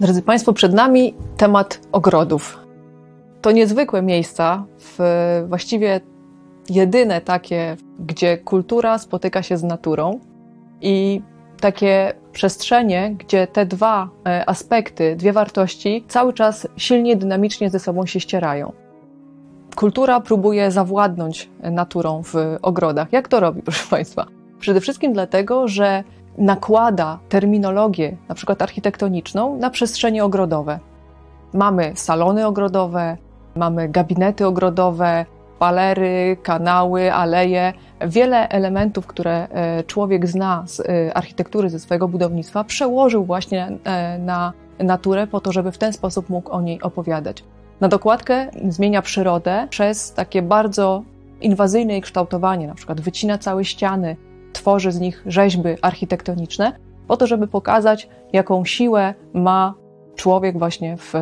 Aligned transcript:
Drodzy 0.00 0.22
Państwo, 0.22 0.52
przed 0.52 0.72
nami 0.72 1.14
temat 1.36 1.80
ogrodów. 1.92 2.58
To 3.42 3.50
niezwykłe 3.50 4.02
miejsca, 4.02 4.64
właściwie 5.48 6.00
jedyne 6.70 7.20
takie, 7.20 7.76
gdzie 7.98 8.38
kultura 8.38 8.98
spotyka 8.98 9.42
się 9.42 9.56
z 9.56 9.62
naturą 9.62 10.20
i 10.80 11.22
takie 11.60 12.12
przestrzenie, 12.32 13.14
gdzie 13.18 13.46
te 13.46 13.66
dwa 13.66 14.08
e, 14.26 14.48
aspekty, 14.48 15.16
dwie 15.16 15.32
wartości 15.32 16.04
cały 16.08 16.32
czas 16.32 16.68
silnie, 16.76 17.16
dynamicznie 17.16 17.70
ze 17.70 17.78
sobą 17.78 18.06
się 18.06 18.20
ścierają. 18.20 18.72
Kultura 19.76 20.20
próbuje 20.20 20.70
zawładnąć 20.70 21.48
naturą 21.62 22.22
w 22.22 22.34
ogrodach. 22.62 23.12
Jak 23.12 23.28
to 23.28 23.40
robi, 23.40 23.62
proszę 23.62 23.86
Państwa? 23.90 24.26
Przede 24.60 24.80
wszystkim 24.80 25.12
dlatego, 25.12 25.68
że 25.68 26.04
nakłada 26.38 27.18
terminologię, 27.28 28.16
na 28.28 28.34
przykład 28.34 28.62
architektoniczną, 28.62 29.56
na 29.56 29.70
przestrzenie 29.70 30.24
ogrodowe. 30.24 30.78
Mamy 31.54 31.92
salony 31.94 32.46
ogrodowe, 32.46 33.16
mamy 33.56 33.88
gabinety 33.88 34.46
ogrodowe, 34.46 35.26
palery, 35.58 36.36
kanały, 36.42 37.12
aleje, 37.12 37.72
wiele 38.06 38.48
elementów, 38.48 39.06
które 39.06 39.48
e, 39.50 39.84
człowiek 39.84 40.26
zna 40.26 40.64
z 40.66 40.80
e, 40.80 41.16
architektury, 41.16 41.70
ze 41.70 41.78
swojego 41.78 42.08
budownictwa, 42.08 42.64
przełożył 42.64 43.24
właśnie 43.24 43.68
e, 43.84 44.18
na 44.18 44.52
naturę 44.78 45.26
po 45.26 45.40
to, 45.40 45.52
żeby 45.52 45.72
w 45.72 45.78
ten 45.78 45.92
sposób 45.92 46.28
mógł 46.28 46.50
o 46.50 46.60
niej 46.60 46.82
opowiadać. 46.82 47.44
Na 47.80 47.88
dokładkę 47.88 48.50
zmienia 48.68 49.02
przyrodę 49.02 49.66
przez 49.70 50.12
takie 50.12 50.42
bardzo 50.42 51.02
inwazyjne 51.40 51.92
jej 51.92 52.02
kształtowanie, 52.02 52.66
na 52.66 52.74
przykład 52.74 53.00
wycina 53.00 53.38
całe 53.38 53.64
ściany, 53.64 54.16
tworzy 54.52 54.92
z 54.92 55.00
nich 55.00 55.22
rzeźby 55.26 55.68
architektoniczne, 55.82 56.72
po 57.08 57.16
to, 57.16 57.26
żeby 57.26 57.46
pokazać, 57.46 58.08
jaką 58.32 58.64
siłę 58.64 59.14
ma 59.34 59.74
człowiek 60.16 60.58
właśnie 60.58 60.96
w, 60.96 61.12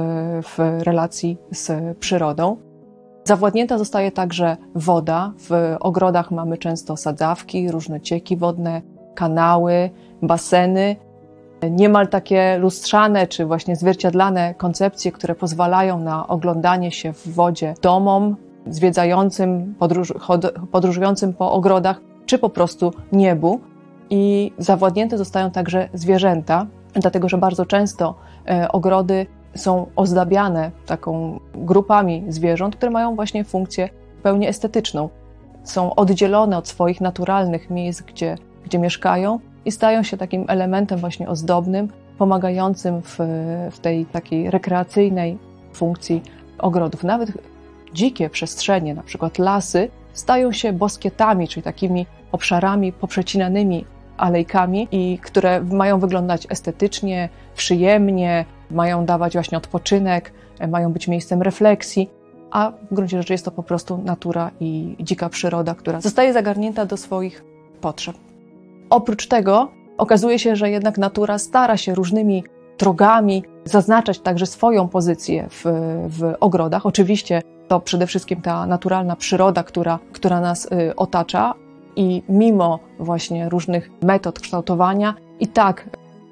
w 0.43 0.59
relacji 0.83 1.39
z 1.51 1.97
przyrodą. 1.98 2.57
Zawładnięta 3.25 3.79
zostaje 3.79 4.12
także 4.12 4.57
woda. 4.75 5.33
W 5.39 5.77
ogrodach 5.81 6.31
mamy 6.31 6.59
często 6.59 6.97
sadzawki, 6.97 7.70
różne 7.70 8.01
cieki 8.01 8.37
wodne, 8.37 8.83
kanały, 9.15 9.91
baseny. 10.23 10.97
Niemal 11.70 12.09
takie 12.09 12.59
lustrzane 12.59 13.27
czy 13.27 13.47
właśnie 13.47 13.77
zwierciadlane 13.77 14.55
koncepcje, 14.55 15.13
które 15.13 15.35
pozwalają 15.35 15.98
na 15.98 16.29
oglądanie 16.29 16.91
się 16.92 17.13
w 17.13 17.29
wodzie 17.29 17.75
domom, 17.83 18.37
zwiedzającym, 18.67 19.75
podróż, 19.79 20.15
podróżującym 20.73 21.35
po 21.35 21.53
ogrodach, 21.53 22.01
czy 22.29 22.39
po 22.39 22.51
prostu 22.51 22.93
niebu. 23.12 23.61
I 24.11 24.53
zawładnięte 24.59 25.19
zostają 25.19 25.51
także 25.51 25.89
zwierzęta, 25.95 26.67
dlatego 26.95 27.29
że 27.29 27.39
bardzo 27.39 27.67
często 27.67 28.15
e, 28.48 28.69
ogrody 28.73 29.27
są 29.55 29.87
ozdabiane 29.97 30.70
taką 30.87 31.41
grupami 31.55 32.25
zwierząt, 32.29 32.77
które 32.77 32.91
mają 32.91 33.15
właśnie 33.15 33.45
funkcję 33.45 33.89
pełni 34.23 34.47
estetyczną. 34.47 35.09
Są 35.65 35.95
oddzielone 35.95 36.59
od 36.59 36.69
swoich 36.69 37.01
naturalnych 37.01 37.70
miejsc, 37.70 38.03
gdzie, 38.03 38.39
gdzie 38.65 38.79
mieszkają 38.79 39.41
i 39.65 39.73
stają 39.73 40.03
się 40.03 40.17
takim 40.17 40.45
elementem 40.48 40.98
właśnie 40.98 41.29
ozdobnym, 41.29 41.89
pomagającym 42.19 43.03
w, 43.03 43.19
w 43.70 43.79
tej 43.81 44.07
takiej 44.07 44.51
rekreacyjnej 44.51 45.39
funkcji 45.73 46.23
ogrodów. 46.59 47.05
Nawet 47.05 47.33
dzikie 47.95 48.31
przestrzenie, 48.31 48.95
na 48.95 49.03
przykład 49.03 49.39
lasy, 49.39 49.91
stają 50.19 50.52
się 50.52 50.72
boskietami, 50.72 51.48
czyli 51.48 51.62
takimi 51.62 52.06
obszarami 52.33 52.92
poprzecinanymi 52.92 53.84
alejkami 54.16 54.88
i 54.92 55.19
które 55.19 55.61
mają 55.61 55.98
wyglądać 55.98 56.47
estetycznie, 56.50 57.28
przyjemnie, 57.56 58.44
mają 58.70 59.05
dawać 59.05 59.33
właśnie 59.33 59.58
odpoczynek, 59.58 60.33
mają 60.69 60.92
być 60.92 61.08
miejscem 61.08 61.42
refleksji, 61.42 62.11
a 62.51 62.73
w 62.90 62.95
gruncie 62.95 63.18
rzeczy 63.18 63.33
jest 63.33 63.45
to 63.45 63.51
po 63.51 63.62
prostu 63.62 63.98
natura 63.98 64.51
i 64.61 64.96
dzika 65.01 65.28
przyroda, 65.28 65.74
która 65.74 66.01
zostaje 66.01 66.33
zagarnięta 66.33 66.86
do 66.86 66.96
swoich 66.96 67.45
potrzeb. 67.80 68.17
Oprócz 68.90 69.27
tego 69.27 69.68
okazuje 69.98 70.39
się, 70.39 70.57
że 70.57 70.70
jednak 70.70 70.98
natura 70.98 71.39
stara 71.39 71.77
się 71.77 71.95
różnymi 71.95 72.45
drogami 72.78 73.44
zaznaczać 73.64 74.18
także 74.18 74.46
swoją 74.46 74.89
pozycję 74.89 75.46
w, 75.50 75.62
w 76.08 76.34
ogrodach. 76.40 76.86
Oczywiście 76.86 77.42
to 77.68 77.80
przede 77.80 78.06
wszystkim 78.06 78.42
ta 78.42 78.66
naturalna 78.66 79.16
przyroda, 79.16 79.62
która, 79.62 79.98
która 80.12 80.40
nas 80.40 80.64
y, 80.72 80.96
otacza, 80.96 81.55
i 81.96 82.22
mimo 82.28 82.78
właśnie 82.98 83.48
różnych 83.48 83.90
metod 84.02 84.40
kształtowania, 84.40 85.14
i 85.40 85.46
tak 85.46 85.89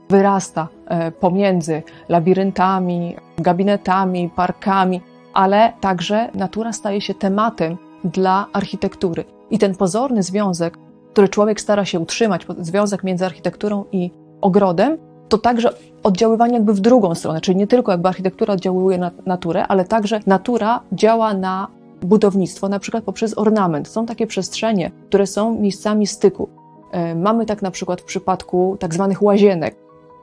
wyrasta 0.08 0.68
e, 0.86 1.12
pomiędzy 1.12 1.82
labiryntami, 2.08 3.16
gabinetami, 3.38 4.30
parkami, 4.36 5.00
ale 5.34 5.72
także 5.80 6.30
natura 6.34 6.72
staje 6.72 7.00
się 7.00 7.14
tematem 7.14 7.76
dla 8.04 8.46
architektury. 8.52 9.24
I 9.50 9.58
ten 9.58 9.74
pozorny 9.74 10.22
związek, 10.22 10.78
który 11.12 11.28
człowiek 11.28 11.60
stara 11.60 11.84
się 11.84 12.00
utrzymać, 12.00 12.46
związek 12.58 13.04
między 13.04 13.26
architekturą 13.26 13.84
i 13.92 14.10
ogrodem, 14.40 14.98
to 15.28 15.38
także 15.38 15.70
oddziaływanie 16.02 16.54
jakby 16.54 16.74
w 16.74 16.80
drugą 16.80 17.14
stronę, 17.14 17.40
czyli 17.40 17.56
nie 17.56 17.66
tylko 17.66 17.92
jakby 17.92 18.08
architektura 18.08 18.54
oddziałuje 18.54 18.98
na 18.98 19.10
naturę, 19.26 19.66
ale 19.66 19.84
także 19.84 20.20
natura 20.26 20.80
działa 20.92 21.34
na 21.34 21.68
budownictwo, 22.02 22.68
na 22.68 22.78
przykład 22.78 23.04
poprzez 23.04 23.38
ornament. 23.38 23.88
Są 23.88 24.06
takie 24.06 24.26
przestrzenie, 24.26 24.90
które 25.08 25.26
są 25.26 25.54
miejscami 25.60 26.06
styku. 26.06 26.48
E, 26.92 27.14
mamy 27.14 27.46
tak 27.46 27.62
na 27.62 27.70
przykład 27.70 28.00
w 28.00 28.04
przypadku 28.04 28.76
tak 28.80 28.94
zwanych 28.94 29.22
łazienek, 29.22 29.76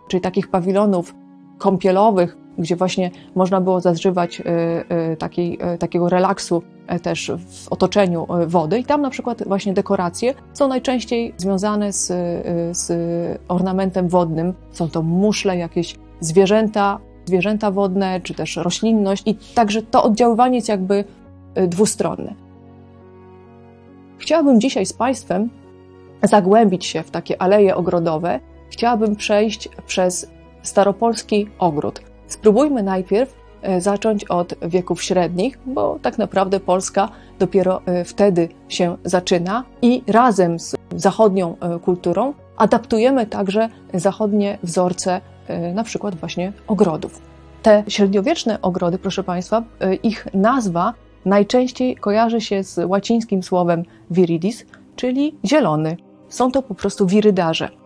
czyli 0.07 0.21
takich 0.21 0.47
pawilonów 0.47 1.15
kąpielowych, 1.57 2.37
gdzie 2.57 2.75
właśnie 2.75 3.11
można 3.35 3.61
było 3.61 3.81
zażywać 3.81 4.41
e, 4.41 4.45
e, 4.89 5.17
takiej, 5.17 5.59
takiego 5.79 6.09
relaksu 6.09 6.63
też 7.01 7.31
w 7.47 7.71
otoczeniu 7.71 8.27
wody. 8.47 8.79
I 8.79 8.83
tam 8.83 9.01
na 9.01 9.09
przykład 9.09 9.43
właśnie 9.47 9.73
dekoracje 9.73 10.33
są 10.53 10.67
najczęściej 10.67 11.33
związane 11.37 11.93
z, 11.93 12.07
z 12.77 12.91
ornamentem 13.47 14.07
wodnym. 14.07 14.53
Są 14.71 14.89
to 14.89 15.01
muszle, 15.01 15.57
jakieś 15.57 15.95
zwierzęta, 16.19 16.99
zwierzęta 17.25 17.71
wodne, 17.71 18.21
czy 18.21 18.33
też 18.33 18.55
roślinność. 18.55 19.23
I 19.25 19.35
także 19.55 19.81
to 19.81 20.03
oddziaływanie 20.03 20.55
jest 20.55 20.69
jakby 20.69 21.03
Y, 21.57 21.67
dwustronny. 21.67 22.35
Chciałabym 24.17 24.61
dzisiaj 24.61 24.85
z 24.85 24.93
Państwem 24.93 25.49
zagłębić 26.23 26.85
się 26.85 27.03
w 27.03 27.11
takie 27.11 27.41
aleje 27.41 27.75
ogrodowe. 27.75 28.39
Chciałabym 28.69 29.15
przejść 29.15 29.69
przez 29.87 30.31
staropolski 30.61 31.47
ogród. 31.59 32.01
Spróbujmy 32.27 32.83
najpierw 32.83 33.35
y, 33.77 33.81
zacząć 33.81 34.25
od 34.25 34.53
wieków 34.61 35.03
średnich, 35.03 35.59
bo 35.65 35.99
tak 36.01 36.17
naprawdę 36.17 36.59
Polska 36.59 37.09
dopiero 37.39 37.81
y, 38.01 38.03
wtedy 38.03 38.49
się 38.69 38.97
zaczyna 39.03 39.63
i 39.81 40.03
razem 40.07 40.59
z 40.59 40.75
zachodnią 40.95 41.55
kulturą 41.83 42.33
adaptujemy 42.57 43.25
także 43.25 43.69
zachodnie 43.93 44.57
wzorce, 44.63 45.21
na 45.73 45.83
przykład 45.83 46.15
właśnie 46.15 46.53
ogrodów. 46.67 47.21
Te 47.63 47.83
średniowieczne 47.87 48.61
ogrody, 48.61 48.97
proszę 48.97 49.23
Państwa, 49.23 49.63
ich 50.03 50.27
nazwa 50.33 50.93
najczęściej 51.25 51.95
kojarzy 51.95 52.41
się 52.41 52.63
z 52.63 52.77
łacińskim 52.85 53.43
słowem 53.43 53.83
viridis, 54.11 54.65
czyli 54.95 55.35
zielony. 55.45 55.97
Są 56.29 56.51
to 56.51 56.61
po 56.61 56.75
prostu 56.75 57.07
wirydarze. 57.07 57.82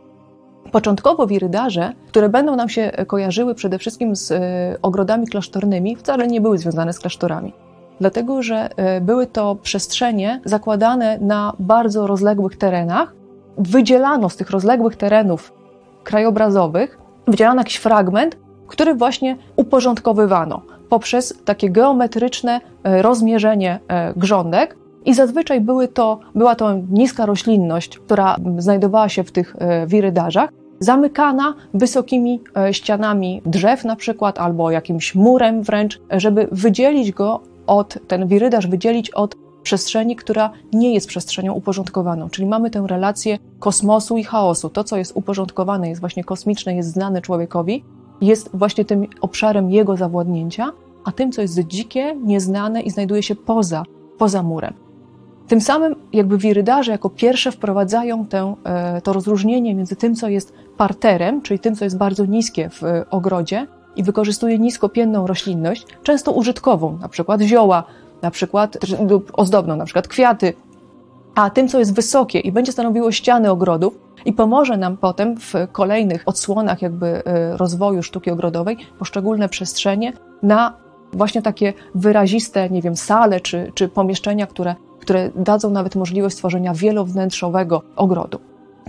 Początkowo 0.77 1.27
wirydarze, 1.27 1.93
które 2.07 2.29
będą 2.29 2.55
nam 2.55 2.69
się 2.69 2.91
kojarzyły 3.07 3.55
przede 3.55 3.79
wszystkim 3.79 4.15
z 4.15 4.31
e, 4.31 4.41
ogrodami 4.81 5.27
klasztornymi, 5.27 5.95
wcale 5.95 6.27
nie 6.27 6.41
były 6.41 6.57
związane 6.57 6.93
z 6.93 6.99
klasztorami. 6.99 7.53
Dlatego, 7.99 8.43
że 8.43 8.69
e, 8.75 9.01
były 9.01 9.27
to 9.27 9.55
przestrzenie 9.55 10.41
zakładane 10.45 11.17
na 11.21 11.53
bardzo 11.59 12.07
rozległych 12.07 12.57
terenach. 12.57 13.13
Wydzielano 13.57 14.29
z 14.29 14.35
tych 14.35 14.49
rozległych 14.49 14.95
terenów 14.95 15.53
krajobrazowych, 16.03 16.97
wydzielano 17.27 17.61
jakiś 17.61 17.75
fragment, 17.75 18.37
który 18.67 18.95
właśnie 18.95 19.37
uporządkowywano 19.55 20.61
poprzez 20.89 21.33
takie 21.45 21.69
geometryczne 21.69 22.61
e, 22.83 23.01
rozmierzenie 23.01 23.79
grządek. 24.15 24.77
I 25.05 25.13
zazwyczaj 25.13 25.61
były 25.61 25.87
to, 25.87 26.19
była 26.35 26.55
to 26.55 26.73
niska 26.91 27.25
roślinność, 27.25 27.99
która 27.99 28.35
znajdowała 28.57 29.09
się 29.09 29.23
w 29.23 29.31
tych 29.31 29.55
wirydarzach, 29.87 30.49
zamykana 30.79 31.53
wysokimi 31.73 32.41
ścianami 32.71 33.41
drzew 33.45 33.85
na 33.85 33.95
przykład, 33.95 34.39
albo 34.39 34.71
jakimś 34.71 35.15
murem 35.15 35.63
wręcz, 35.63 36.01
żeby 36.11 36.47
wydzielić 36.51 37.11
go 37.11 37.39
od, 37.67 37.97
ten 38.07 38.27
wirydarz 38.27 38.67
wydzielić 38.67 39.09
od 39.09 39.35
przestrzeni, 39.63 40.15
która 40.15 40.49
nie 40.73 40.93
jest 40.93 41.07
przestrzenią 41.07 41.53
uporządkowaną. 41.53 42.29
Czyli 42.29 42.47
mamy 42.47 42.69
tę 42.69 42.83
relację 42.87 43.37
kosmosu 43.59 44.17
i 44.17 44.23
chaosu. 44.23 44.69
To, 44.69 44.83
co 44.83 44.97
jest 44.97 45.11
uporządkowane, 45.15 45.89
jest 45.89 46.01
właśnie 46.01 46.23
kosmiczne, 46.23 46.75
jest 46.75 46.89
znane 46.89 47.21
człowiekowi, 47.21 47.83
jest 48.21 48.49
właśnie 48.53 48.85
tym 48.85 49.07
obszarem 49.21 49.71
jego 49.71 49.97
zawładnięcia, 49.97 50.71
a 51.05 51.11
tym, 51.11 51.31
co 51.31 51.41
jest 51.41 51.59
dzikie, 51.59 52.15
nieznane 52.23 52.81
i 52.81 52.89
znajduje 52.89 53.23
się 53.23 53.35
poza, 53.35 53.83
poza 54.17 54.43
murem. 54.43 54.86
Tym 55.47 55.61
samym 55.61 55.95
jakby 56.13 56.37
wirydarze 56.37 56.91
jako 56.91 57.09
pierwsze 57.09 57.51
wprowadzają 57.51 58.25
tę, 58.25 58.55
e, 58.63 59.01
to 59.01 59.13
rozróżnienie 59.13 59.75
między 59.75 59.95
tym, 59.95 60.15
co 60.15 60.29
jest 60.29 60.53
parterem, 60.77 61.41
czyli 61.41 61.59
tym, 61.59 61.75
co 61.75 61.83
jest 61.83 61.97
bardzo 61.97 62.25
niskie 62.25 62.69
w 62.69 62.81
ogrodzie, 63.09 63.67
i 63.97 64.03
wykorzystuje 64.03 64.59
niskopienną 64.59 65.27
roślinność, 65.27 65.85
często 66.03 66.31
użytkową, 66.31 66.97
na 67.01 67.09
przykład 67.09 67.41
zioła, 67.41 67.83
na 68.21 68.31
przykład 68.31 68.77
lub 69.09 69.31
ozdobną, 69.33 69.75
na 69.75 69.85
przykład 69.85 70.07
kwiaty, 70.07 70.53
a 71.35 71.49
tym, 71.49 71.67
co 71.67 71.79
jest 71.79 71.93
wysokie 71.93 72.39
i 72.39 72.51
będzie 72.51 72.71
stanowiło 72.71 73.11
ściany 73.11 73.51
ogrodów 73.51 73.99
i 74.25 74.33
pomoże 74.33 74.77
nam 74.77 74.97
potem 74.97 75.37
w 75.37 75.53
kolejnych 75.71 76.23
odsłonach 76.25 76.81
jakby 76.81 77.07
e, 77.07 77.57
rozwoju 77.57 78.03
sztuki 78.03 78.31
ogrodowej 78.31 78.77
poszczególne 78.99 79.49
przestrzenie 79.49 80.13
na 80.43 80.73
właśnie 81.13 81.41
takie 81.41 81.73
wyraziste, 81.95 82.69
nie 82.69 82.81
wiem, 82.81 82.95
sale 82.95 83.39
czy, 83.39 83.71
czy 83.75 83.87
pomieszczenia, 83.87 84.47
które, 84.47 84.75
które 85.07 85.29
dadzą 85.35 85.69
nawet 85.69 85.95
możliwość 85.95 86.35
stworzenia 86.35 86.73
wielownętrzowego 86.73 87.81
ogrodu. 87.95 88.39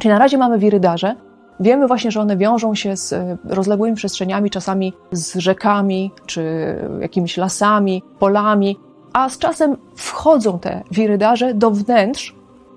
Czyli 0.01 0.09
na 0.09 0.19
razie 0.19 0.39
mamy 0.39 0.59
wirydarze, 0.59 1.15
Wiemy 1.61 1.87
właśnie, 1.87 2.11
że 2.11 2.21
one 2.21 2.37
wiążą 2.37 2.75
się 2.75 2.97
z 2.97 3.13
e, 3.13 3.37
rozległymi 3.45 3.97
przestrzeniami, 3.97 4.51
czasami 4.51 4.93
z 5.13 5.37
rzekami, 5.37 6.11
czy 6.27 6.75
jakimiś 7.01 7.37
lasami, 7.37 8.03
polami, 8.19 8.77
a 9.13 9.29
z 9.29 9.39
czasem 9.39 9.77
wchodzą 9.97 10.59
te 10.59 10.83
wirydarze 10.91 11.55
do 11.55 11.71
wnętrz, 11.71 12.35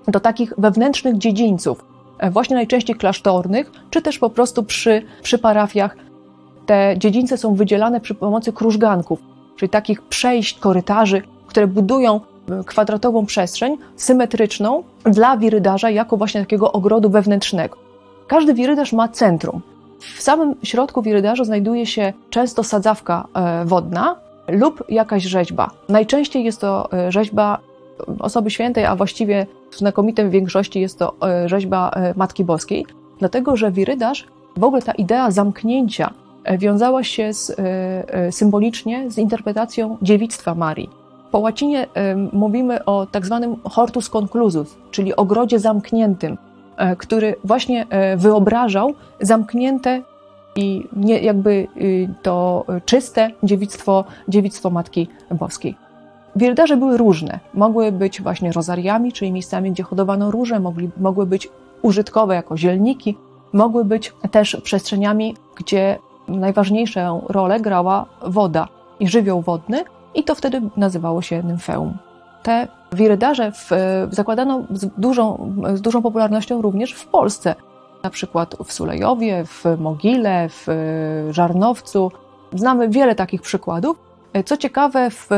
do 0.08 0.20
takich 0.20 0.52
wewnętrznych 0.58 1.18
dziedzińców, 1.18 1.84
e, 2.18 2.30
właśnie 2.30 2.56
najczęściej 2.56 2.96
klasztornych, 2.96 3.70
czy 3.90 4.02
też 4.02 4.18
po 4.18 4.30
prostu 4.30 4.62
przy, 4.62 5.02
przy 5.22 5.38
parafiach. 5.38 5.96
Te 6.66 6.94
dziedzińce 6.98 7.36
są 7.36 7.54
wydzielane 7.54 8.00
przy 8.00 8.14
pomocy 8.14 8.52
krużganków, 8.52 9.20
czyli 9.56 9.70
takich 9.70 10.02
przejść, 10.02 10.58
korytarzy, 10.58 11.22
które 11.46 11.66
budują 11.66 12.20
kwadratową 12.66 13.26
przestrzeń 13.26 13.76
symetryczną 13.96 14.82
dla 15.04 15.36
wirydarza 15.36 15.90
jako 15.90 16.16
właśnie 16.16 16.40
takiego 16.40 16.72
ogrodu 16.72 17.10
wewnętrznego. 17.10 17.76
Każdy 18.26 18.54
wirydarz 18.54 18.92
ma 18.92 19.08
centrum. 19.08 19.60
W 20.00 20.22
samym 20.22 20.54
środku 20.62 21.02
wirydarza 21.02 21.44
znajduje 21.44 21.86
się 21.86 22.12
często 22.30 22.64
sadzawka 22.64 23.28
e, 23.34 23.64
wodna 23.64 24.16
lub 24.48 24.84
jakaś 24.88 25.22
rzeźba. 25.22 25.70
Najczęściej 25.88 26.44
jest 26.44 26.60
to 26.60 26.92
e, 26.92 27.12
rzeźba 27.12 27.58
osoby 28.18 28.50
świętej, 28.50 28.84
a 28.84 28.96
właściwie 28.96 29.46
w 29.70 29.76
znakomitej 29.76 30.30
większości 30.30 30.80
jest 30.80 30.98
to 30.98 31.14
rzeźba 31.46 31.90
Matki 32.16 32.44
Boskiej, 32.44 32.86
dlatego 33.18 33.56
że 33.56 33.70
wirydarz, 33.70 34.26
w 34.56 34.64
ogóle 34.64 34.82
ta 34.82 34.92
idea 34.92 35.30
zamknięcia 35.30 36.10
wiązała 36.58 37.04
się 37.04 37.32
z, 37.32 37.56
symbolicznie 38.30 39.10
z 39.10 39.18
interpretacją 39.18 39.96
dziewictwa 40.02 40.54
Marii. 40.54 41.01
Po 41.32 41.38
łacinie 41.38 41.86
mówimy 42.32 42.84
o 42.84 43.06
tak 43.06 43.26
zwanym 43.26 43.56
hortus 43.64 44.08
conclusus, 44.08 44.76
czyli 44.90 45.16
ogrodzie 45.16 45.58
zamkniętym, 45.58 46.36
E, 46.76 46.96
który 46.96 47.34
właśnie 47.44 47.86
e, 47.88 48.16
wyobrażał 48.16 48.94
zamknięte 49.20 50.02
i 50.56 50.84
nie, 50.92 51.18
jakby 51.18 51.68
y, 51.76 52.08
to 52.22 52.64
czyste 52.84 53.30
dziewictwo, 53.42 54.04
dziewictwo 54.28 54.70
Matki 54.70 55.08
Boskiej. 55.30 55.76
Wirdarze 56.36 56.76
były 56.76 56.96
różne. 56.96 57.40
Mogły 57.54 57.92
być 57.92 58.22
właśnie 58.22 58.52
rozariami, 58.52 59.12
czyli 59.12 59.32
miejscami, 59.32 59.72
gdzie 59.72 59.82
hodowano 59.82 60.30
róże, 60.30 60.60
mogli, 60.60 60.90
mogły 60.96 61.26
być 61.26 61.48
użytkowe 61.82 62.34
jako 62.34 62.56
zielniki, 62.56 63.16
mogły 63.52 63.84
być 63.84 64.12
też 64.30 64.56
przestrzeniami, 64.62 65.36
gdzie 65.56 65.98
najważniejszą 66.28 67.22
rolę 67.28 67.60
grała 67.60 68.06
woda 68.26 68.68
i 69.00 69.08
żywioł 69.08 69.42
wodny, 69.42 69.84
i 70.14 70.24
to 70.24 70.34
wtedy 70.34 70.60
nazywało 70.76 71.22
się 71.22 71.42
nymfeum. 71.42 71.98
Te 72.42 72.68
wirydarze 72.92 73.52
w, 73.52 73.70
zakładano 74.10 74.62
z 74.70 74.86
dużą, 74.98 75.54
z 75.74 75.80
dużą 75.80 76.02
popularnością 76.02 76.62
również 76.62 76.92
w 76.92 77.06
Polsce. 77.06 77.54
Na 78.02 78.10
przykład 78.10 78.56
w 78.64 78.72
Sulejowie, 78.72 79.44
w 79.44 79.64
Mogile, 79.78 80.48
w 80.48 80.66
Żarnowcu. 81.30 82.10
Znamy 82.54 82.88
wiele 82.88 83.14
takich 83.14 83.42
przykładów. 83.42 83.98
Co 84.44 84.56
ciekawe, 84.56 85.10
w, 85.10 85.28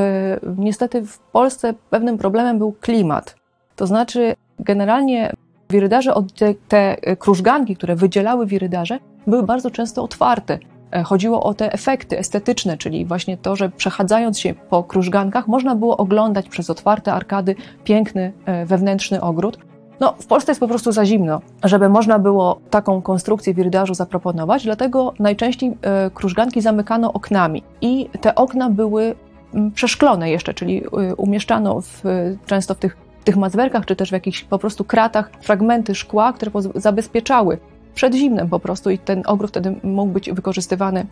niestety 0.58 1.06
w 1.06 1.18
Polsce 1.18 1.74
pewnym 1.90 2.18
problemem 2.18 2.58
był 2.58 2.72
klimat. 2.72 3.36
To 3.76 3.86
znaczy, 3.86 4.34
generalnie 4.58 5.32
wirydarze, 5.70 6.14
te, 6.36 6.54
te 6.68 6.96
krużganki, 7.16 7.76
które 7.76 7.96
wydzielały 7.96 8.46
wirydarze, 8.46 8.98
były 9.26 9.42
bardzo 9.42 9.70
często 9.70 10.02
otwarte. 10.02 10.58
E, 10.94 11.02
chodziło 11.02 11.42
o 11.42 11.54
te 11.54 11.72
efekty 11.72 12.18
estetyczne, 12.18 12.78
czyli 12.78 13.06
właśnie 13.06 13.36
to, 13.36 13.56
że 13.56 13.68
przechadzając 13.68 14.38
się 14.38 14.54
po 14.54 14.84
krużgankach 14.84 15.48
można 15.48 15.74
było 15.74 15.96
oglądać 15.96 16.48
przez 16.48 16.70
otwarte 16.70 17.12
arkady 17.12 17.54
piękny 17.84 18.32
e, 18.46 18.66
wewnętrzny 18.66 19.20
ogród. 19.20 19.58
No, 20.00 20.14
w 20.18 20.26
Polsce 20.26 20.50
jest 20.50 20.60
po 20.60 20.68
prostu 20.68 20.92
za 20.92 21.06
zimno, 21.06 21.40
żeby 21.64 21.88
można 21.88 22.18
było 22.18 22.60
taką 22.70 23.02
konstrukcję 23.02 23.54
wirydarzu 23.54 23.94
zaproponować, 23.94 24.64
dlatego 24.64 25.14
najczęściej 25.18 25.76
e, 25.82 26.10
krużganki 26.10 26.60
zamykano 26.60 27.12
oknami 27.12 27.62
i 27.80 28.08
te 28.20 28.34
okna 28.34 28.70
były 28.70 29.14
mm, 29.54 29.72
przeszklone 29.72 30.30
jeszcze, 30.30 30.54
czyli 30.54 30.82
umieszczano 31.16 31.80
w, 31.80 32.02
często 32.46 32.74
w 32.74 32.78
tych, 32.78 32.96
w 33.20 33.24
tych 33.24 33.36
mazwerkach, 33.36 33.86
czy 33.86 33.96
też 33.96 34.08
w 34.08 34.12
jakichś 34.12 34.44
po 34.44 34.58
prostu 34.58 34.84
kratach 34.84 35.30
fragmenty 35.40 35.94
szkła, 35.94 36.32
które 36.32 36.50
zabezpieczały 36.74 37.58
przed 37.94 38.14
zimnem 38.14 38.48
po 38.48 38.60
prostu 38.60 38.90
i 38.90 38.98
ten 38.98 39.22
ogród 39.26 39.50
wtedy 39.50 39.74
mógł 39.82 40.12
być 40.12 40.30
wykorzystywany, 40.32 41.06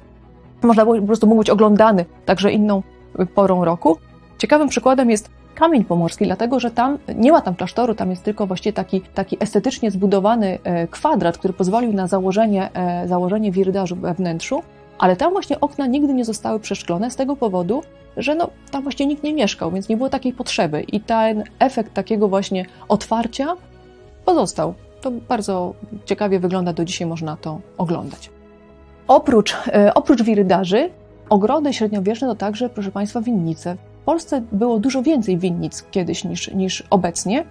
można 0.62 0.84
było, 0.84 0.96
po 0.96 1.06
prostu 1.06 1.26
mógł 1.26 1.38
być 1.38 1.50
oglądany 1.50 2.04
także 2.24 2.52
inną 2.52 2.82
porą 3.34 3.64
roku. 3.64 3.98
Ciekawym 4.38 4.68
przykładem 4.68 5.10
jest 5.10 5.30
kamień 5.54 5.84
pomorski, 5.84 6.24
dlatego 6.24 6.60
że 6.60 6.70
tam 6.70 6.98
nie 7.14 7.32
ma 7.32 7.40
tam 7.40 7.54
klasztoru, 7.54 7.94
tam 7.94 8.10
jest 8.10 8.22
tylko 8.22 8.46
właściwie 8.46 8.72
taki, 8.72 9.00
taki 9.00 9.36
estetycznie 9.40 9.90
zbudowany 9.90 10.58
e, 10.64 10.86
kwadrat, 10.88 11.38
który 11.38 11.54
pozwolił 11.54 11.92
na 11.92 12.06
założenie, 12.06 12.70
e, 12.74 13.08
założenie 13.08 13.52
wirdażu 13.52 13.96
we 13.96 14.14
wnętrzu, 14.14 14.62
ale 14.98 15.16
tam 15.16 15.32
właśnie 15.32 15.60
okna 15.60 15.86
nigdy 15.86 16.14
nie 16.14 16.24
zostały 16.24 16.60
przeszklone 16.60 17.10
z 17.10 17.16
tego 17.16 17.36
powodu, 17.36 17.82
że 18.16 18.34
no, 18.34 18.50
tam 18.70 18.82
właściwie 18.82 19.08
nikt 19.08 19.22
nie 19.22 19.34
mieszkał, 19.34 19.70
więc 19.70 19.88
nie 19.88 19.96
było 19.96 20.08
takiej 20.08 20.32
potrzeby. 20.32 20.82
I 20.82 21.00
ten 21.00 21.44
efekt 21.58 21.94
takiego 21.94 22.28
właśnie 22.28 22.66
otwarcia 22.88 23.56
pozostał 24.24 24.74
to 25.02 25.10
bardzo 25.10 25.74
ciekawie 26.04 26.40
wygląda, 26.40 26.72
do 26.72 26.84
dzisiaj 26.84 27.06
można 27.06 27.36
to 27.36 27.60
oglądać. 27.78 28.30
Oprócz, 29.08 29.56
e, 29.66 29.94
oprócz 29.94 30.22
wirydarzy, 30.22 30.90
ogrody 31.28 31.72
średniowieczne 31.72 32.28
to 32.28 32.34
także, 32.34 32.68
proszę 32.68 32.90
Państwa, 32.90 33.20
winnice. 33.20 33.76
W 34.02 34.04
Polsce 34.04 34.42
było 34.52 34.78
dużo 34.78 35.02
więcej 35.02 35.38
winnic 35.38 35.84
kiedyś 35.90 36.24
niż, 36.24 36.54
niż 36.54 36.84
obecnie, 36.90 37.44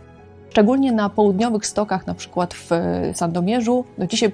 szczególnie 0.50 0.92
na 0.92 1.09
południowych 1.09 1.65
stokach, 1.65 2.07
na 2.07 2.13
przykład 2.13 2.53
w 2.53 2.69
Sandomierzu. 3.13 3.86
Do 3.98 4.07
dzisiaj 4.07 4.31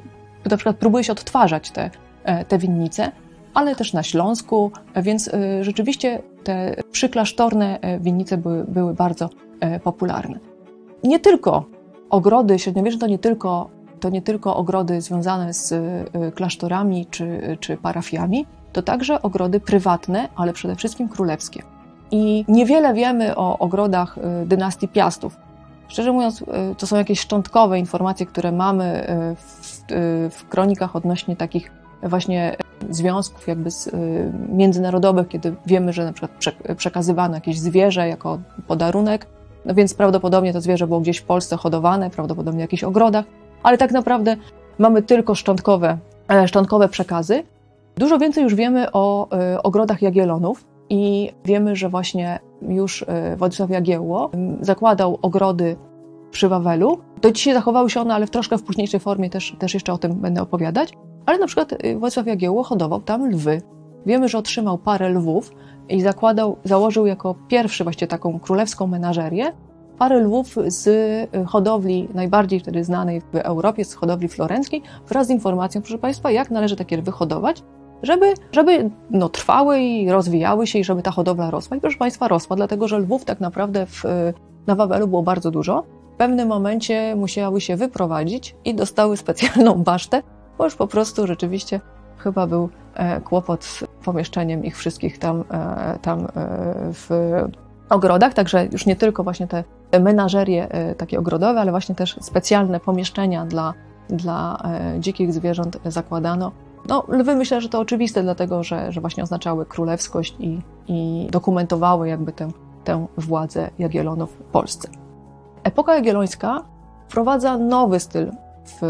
na 0.50 0.58
przykład 0.58 0.76
próbuje 0.76 1.04
się 1.04 1.12
odtwarzać 1.12 1.72
te, 1.72 1.90
e, 2.24 2.46
te 2.46 2.58
winnice, 2.58 3.12
ale 3.54 3.76
też 3.76 3.94
na 3.94 4.04
Śląsku, 4.04 4.72
więc 4.96 5.28
e, 5.28 5.64
rzeczywiście 5.64 6.22
te 6.44 6.76
przyklasztorne 6.92 7.80
winnice 8.00 8.38
były, 8.38 8.64
były 8.64 8.94
bardzo 8.94 9.30
popularne. 9.84 10.40
Nie 11.04 11.20
tylko 11.20 11.66
ogrody 12.10 12.60
średniowieczne 12.60 13.00
to 13.00 13.08
nie 13.08 13.20
tylko, 13.20 13.70
to 14.00 14.10
nie 14.10 14.22
tylko 14.22 14.56
ogrody 14.56 15.02
związane 15.02 15.54
z 15.54 15.72
y, 15.72 16.32
klasztorami 16.36 17.06
czy, 17.06 17.58
czy 17.60 17.78
parafiami, 17.78 18.46
to 18.74 18.82
także 18.82 19.22
ogrody 19.22 19.60
prywatne, 19.60 20.30
ale 20.36 20.54
przede 20.54 20.76
wszystkim 20.76 21.10
królewskie. 21.10 21.64
I 22.12 22.46
niewiele 22.48 22.94
wiemy 22.94 23.36
o 23.36 23.58
ogrodach 23.60 24.18
y, 24.18 24.46
dynastii 24.46 24.88
Piastów. 24.88 25.38
Szczerze 25.88 26.12
mówiąc, 26.12 26.42
y, 26.42 26.46
to 26.78 26.88
są 26.88 26.96
jakieś 26.96 27.20
szczątkowe 27.20 27.80
informacje, 27.80 28.26
które 28.26 28.52
mamy 28.52 29.08
w, 29.36 29.84
w 30.32 30.48
kronikach 30.50 30.96
odnośnie 30.96 31.36
takich 31.36 31.72
właśnie 32.04 32.56
związków 32.90 33.48
jakby 33.48 33.72
z, 33.72 33.90
międzynarodowych, 34.50 35.28
kiedy 35.28 35.56
wiemy, 35.66 35.94
że 35.94 36.06
na 36.06 36.14
przykład 36.14 36.32
przekazywano 36.78 37.36
jakieś 37.36 37.60
zwierzę 37.60 38.08
jako 38.08 38.40
podarunek, 38.68 39.28
no 39.68 39.74
więc 39.74 39.94
prawdopodobnie 39.94 40.54
to 40.54 40.62
zwierzę 40.62 40.88
było 40.88 41.00
gdzieś 41.00 41.18
w 41.18 41.24
Polsce 41.24 41.58
hodowane, 41.58 42.10
prawdopodobnie 42.10 42.60
w 42.60 42.62
jakichś 42.62 42.84
ogrodach, 42.84 43.26
ale 43.64 43.78
tak 43.78 43.92
naprawdę 43.92 44.36
mamy 44.78 45.02
tylko 45.02 45.36
szczątkowe, 45.36 45.98
e, 46.30 46.48
szczątkowe 46.48 46.90
przekazy. 46.90 47.44
Dużo 47.98 48.18
więcej 48.18 48.44
już 48.44 48.56
wiemy 48.56 48.92
o 48.92 49.28
y, 49.56 49.62
ogrodach 49.62 50.02
Jagiellonów 50.02 50.66
i 50.90 51.32
wiemy, 51.46 51.76
że 51.76 51.90
właśnie 51.90 52.40
już 52.62 53.02
y, 53.02 53.06
Władysław 53.38 53.70
Jagiełło 53.70 54.32
zakładał 54.62 55.20
ogrody 55.22 55.76
przy 56.32 56.50
Wawelu. 56.50 56.98
Do 57.22 57.32
dzisiaj 57.32 57.54
zachowały 57.54 57.90
się 57.90 58.02
one, 58.02 58.14
ale 58.14 58.28
w 58.28 58.30
troszkę 58.30 58.58
w 58.58 58.64
późniejszej 58.64 59.00
formie 59.00 59.30
też, 59.30 59.56
też 59.60 59.74
jeszcze 59.74 59.94
o 59.94 59.98
tym 59.98 60.16
będę 60.16 60.42
opowiadać. 60.42 60.94
Ale 61.26 61.38
na 61.38 61.48
przykład 61.48 61.74
Władysław 61.98 62.28
Jagiełło 62.28 62.64
hodował 62.64 63.02
tam 63.02 63.30
lwy. 63.30 63.62
Wiemy, 64.06 64.28
że 64.28 64.38
otrzymał 64.38 64.78
parę 64.78 65.10
lwów, 65.10 65.52
i 65.90 66.02
zakładał, 66.02 66.58
założył 66.64 67.06
jako 67.06 67.36
pierwszy 67.48 67.84
właśnie 67.84 68.08
taką 68.08 68.40
królewską 68.40 68.88
menażerię 68.88 69.52
parę 69.98 70.20
lwów 70.20 70.56
z 70.68 70.88
y, 70.88 71.46
hodowli 71.46 72.08
najbardziej 72.14 72.60
wtedy 72.60 72.84
znanej 72.84 73.22
w 73.22 73.36
Europie, 73.36 73.86
z 73.86 73.94
hodowli 73.94 74.28
florenckiej, 74.28 74.82
wraz 75.08 75.28
z 75.28 75.30
informacją, 75.30 75.82
proszę 75.82 75.98
Państwa, 75.98 76.32
jak 76.32 76.52
należy 76.52 76.76
takie 76.76 76.98
lwy 76.98 77.12
hodować, 77.12 77.64
żeby, 78.04 78.34
żeby 78.52 78.90
no, 79.12 79.30
trwały 79.30 79.80
i 79.80 80.12
rozwijały 80.12 80.68
się 80.68 80.80
i 80.80 80.84
żeby 80.84 81.02
ta 81.02 81.12
hodowla 81.12 81.52
rosła. 81.52 81.78
I 81.78 81.82
proszę 81.82 81.98
Państwa, 81.98 82.28
rosła, 82.28 82.56
dlatego 82.56 82.88
że 82.88 83.00
lwów 83.00 83.26
tak 83.26 83.40
naprawdę 83.40 83.86
w, 83.86 84.04
na 84.68 84.76
Wawelu 84.76 85.08
było 85.08 85.24
bardzo 85.24 85.52
dużo. 85.52 85.84
W 86.14 86.18
pewnym 86.18 86.48
momencie 86.48 87.16
musiały 87.16 87.62
się 87.62 87.76
wyprowadzić 87.76 88.56
i 88.66 88.76
dostały 88.76 89.18
specjalną 89.18 89.74
basztę, 89.92 90.24
bo 90.58 90.64
już 90.64 90.76
po 90.76 90.88
prostu 90.88 91.28
rzeczywiście 91.28 91.82
chyba 92.18 92.48
był 92.48 92.70
kłopot 93.24 93.64
z 93.64 93.84
pomieszczeniem 94.04 94.66
ich 94.66 94.78
wszystkich 94.78 95.20
tam, 95.20 95.44
tam 96.02 96.28
w 96.94 97.10
ogrodach, 97.90 98.34
także 98.34 98.66
już 98.66 98.86
nie 98.86 98.96
tylko 98.96 99.24
właśnie 99.24 99.48
te 99.48 99.64
menażerie 100.00 100.68
takie 100.98 101.20
ogrodowe, 101.20 101.60
ale 101.60 101.72
właśnie 101.72 101.96
też 101.96 102.18
specjalne 102.22 102.80
pomieszczenia 102.80 103.46
dla, 103.46 103.74
dla 104.10 104.64
dzikich 105.00 105.34
zwierząt 105.34 105.78
zakładano. 105.86 106.52
No, 106.88 107.04
lwy 107.08 107.36
myślę, 107.36 107.62
że 107.62 107.70
to 107.70 107.80
oczywiste, 107.80 108.24
dlatego 108.24 108.64
że, 108.64 108.92
że 108.92 109.02
właśnie 109.02 109.24
oznaczały 109.24 109.66
królewskość 109.66 110.36
i, 110.40 110.62
i 110.88 111.28
dokumentowały 111.32 112.10
jakby 112.10 112.32
tę, 112.32 112.48
tę 112.84 113.08
władzę 113.18 113.70
Jagiellonów 113.80 114.32
w 114.32 114.44
Polsce. 114.44 114.90
Epoka 115.64 115.96
jagiellońska 115.96 116.62
wprowadza 117.08 117.58
nowy 117.58 118.00
styl 118.00 118.32
w 118.66 118.82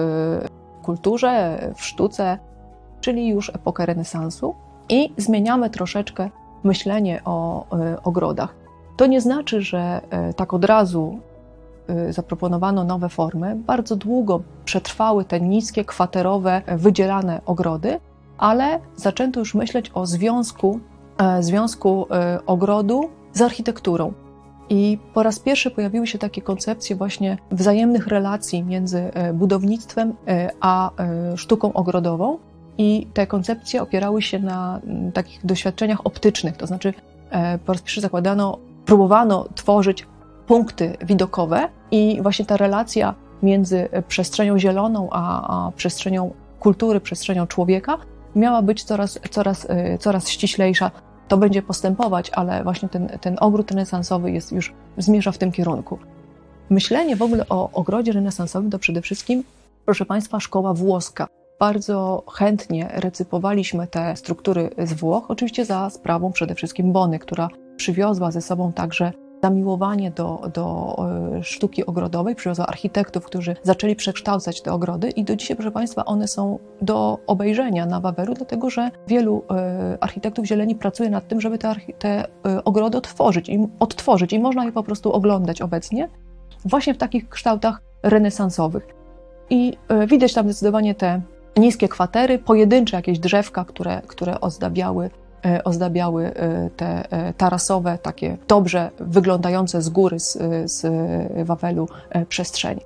kulturze, 0.83 1.59
w 1.75 1.83
sztuce, 1.83 2.39
czyli 3.01 3.27
już 3.27 3.49
epokę 3.49 3.85
renesansu 3.85 4.55
i 4.89 5.13
zmieniamy 5.17 5.69
troszeczkę 5.69 6.29
myślenie 6.63 7.21
o 7.25 7.65
y, 7.93 8.01
ogrodach. 8.01 8.55
To 8.97 9.05
nie 9.05 9.21
znaczy, 9.21 9.61
że 9.61 10.01
y, 10.29 10.33
tak 10.33 10.53
od 10.53 10.65
razu 10.65 11.19
y, 12.09 12.13
zaproponowano 12.13 12.83
nowe 12.83 13.09
formy. 13.09 13.55
Bardzo 13.55 13.95
długo 13.95 14.41
przetrwały 14.65 15.25
te 15.25 15.41
niskie, 15.41 15.85
kwaterowe, 15.85 16.61
wydzielane 16.77 17.41
ogrody, 17.45 17.99
ale 18.37 18.79
zaczęto 18.95 19.39
już 19.39 19.55
myśleć 19.55 19.91
o 19.93 20.05
związku, 20.05 20.79
związku 21.39 22.07
ogrodu 22.45 23.09
z 23.33 23.41
architekturą. 23.41 24.13
I 24.69 24.97
po 25.13 25.23
raz 25.23 25.39
pierwszy 25.39 25.71
pojawiły 25.71 26.07
się 26.07 26.17
takie 26.17 26.41
koncepcje 26.41 26.95
właśnie 26.95 27.37
wzajemnych 27.51 28.07
relacji 28.07 28.63
między 28.63 28.99
e, 29.13 29.33
budownictwem 29.33 30.13
e, 30.27 30.51
a 30.59 30.91
e, 31.03 31.37
sztuką 31.37 31.73
ogrodową. 31.73 32.37
I 32.77 33.07
te 33.13 33.27
koncepcje 33.27 33.81
opierały 33.81 34.21
się 34.21 34.39
na 34.39 34.81
takich 35.13 35.45
doświadczeniach 35.45 36.05
optycznych, 36.05 36.57
to 36.57 36.67
znaczy 36.67 36.93
po 37.65 37.73
raz 37.73 37.81
pierwszy 37.81 38.01
zakładano, 38.01 38.57
próbowano 38.85 39.47
tworzyć 39.55 40.07
punkty 40.47 40.97
widokowe 41.01 41.69
i 41.91 42.19
właśnie 42.21 42.45
ta 42.45 42.57
relacja 42.57 43.15
między 43.43 43.89
przestrzenią 44.07 44.59
zieloną 44.59 45.09
a, 45.11 45.67
a 45.67 45.71
przestrzenią 45.71 46.33
kultury, 46.59 46.99
przestrzenią 46.99 47.47
człowieka 47.47 47.97
miała 48.35 48.61
być 48.61 48.83
coraz, 48.83 49.19
coraz, 49.31 49.67
coraz 49.99 50.29
ściślejsza 50.29 50.91
to 51.27 51.37
będzie 51.37 51.61
postępować, 51.61 52.29
ale 52.29 52.63
właśnie 52.63 52.89
ten, 52.89 53.07
ten 53.21 53.37
ogród 53.39 53.71
renesansowy 53.71 54.31
jest 54.31 54.51
już, 54.51 54.73
zmierza 54.97 55.31
w 55.31 55.37
tym 55.37 55.51
kierunku. 55.51 55.99
Myślenie 56.69 57.15
w 57.15 57.21
ogóle 57.21 57.45
o 57.49 57.71
ogrodzie 57.71 58.11
renesansowym 58.11 58.71
to 58.71 58.79
przede 58.79 59.01
wszystkim, 59.01 59.43
proszę 59.85 60.05
Państwa, 60.05 60.39
szkoła 60.39 60.73
włoska. 60.73 61.27
Bardzo 61.59 62.23
chętnie 62.33 62.89
recypowaliśmy 62.93 63.87
te 63.87 64.15
struktury 64.15 64.69
z 64.83 64.93
Włoch, 64.93 65.25
oczywiście 65.31 65.65
za 65.65 65.89
sprawą 65.89 66.31
przede 66.31 66.55
wszystkim 66.55 66.93
Bony, 66.93 67.19
która 67.19 67.49
przywiozła 67.77 68.31
ze 68.31 68.41
sobą 68.41 68.73
także 68.73 69.11
zamiłowanie 69.43 70.11
do, 70.11 70.41
do 70.53 70.95
e, 71.37 71.43
sztuki 71.43 71.85
ogrodowej, 71.85 72.35
przywiozła 72.35 72.67
architektów, 72.67 73.25
którzy 73.25 73.55
zaczęli 73.63 73.95
przekształcać 73.95 74.61
te 74.61 74.73
ogrody 74.73 75.09
i 75.09 75.23
do 75.23 75.35
dzisiaj, 75.35 75.57
proszę 75.57 75.71
Państwa, 75.71 76.05
one 76.05 76.27
są 76.27 76.59
do 76.81 77.19
obejrzenia 77.27 77.85
na 77.85 77.99
Wawelu, 77.99 78.33
dlatego 78.33 78.69
że 78.69 78.91
wielu 79.07 79.43
e, 79.51 79.97
architektów 80.01 80.45
zieleni 80.45 80.75
pracuje 80.75 81.09
nad 81.09 81.27
tym, 81.27 81.41
żeby 81.41 81.57
te, 81.57 81.75
te 81.99 82.25
e, 82.45 82.63
ogrody 82.63 82.97
otworzyć 82.97 83.49
i, 83.49 83.67
odtworzyć 83.79 84.33
i 84.33 84.39
można 84.39 84.65
je 84.65 84.71
po 84.71 84.83
prostu 84.83 85.11
oglądać 85.13 85.61
obecnie 85.61 86.09
właśnie 86.65 86.93
w 86.93 86.97
takich 86.97 87.29
kształtach 87.29 87.81
renesansowych. 88.03 88.87
I 89.49 89.77
widać 90.07 90.33
tam 90.33 90.45
zdecydowanie 90.45 90.95
te 90.95 91.21
niskie 91.57 91.89
kwatery, 91.89 92.39
pojedyncze 92.39 92.97
jakieś 92.97 93.19
drzewka, 93.19 93.65
które, 93.65 94.01
które 94.07 94.41
ozdabiały 94.41 95.09
E, 95.45 95.63
ozdabiały 95.63 96.25
e, 96.25 96.69
te 96.69 97.11
e, 97.11 97.33
tarasowe, 97.33 97.97
takie 98.01 98.37
dobrze 98.47 98.91
wyglądające 98.99 99.81
z 99.81 99.89
góry 99.89 100.19
z, 100.19 100.37
z 100.71 100.87
Wawelu 101.47 101.87
przestrzenie. 102.29 102.81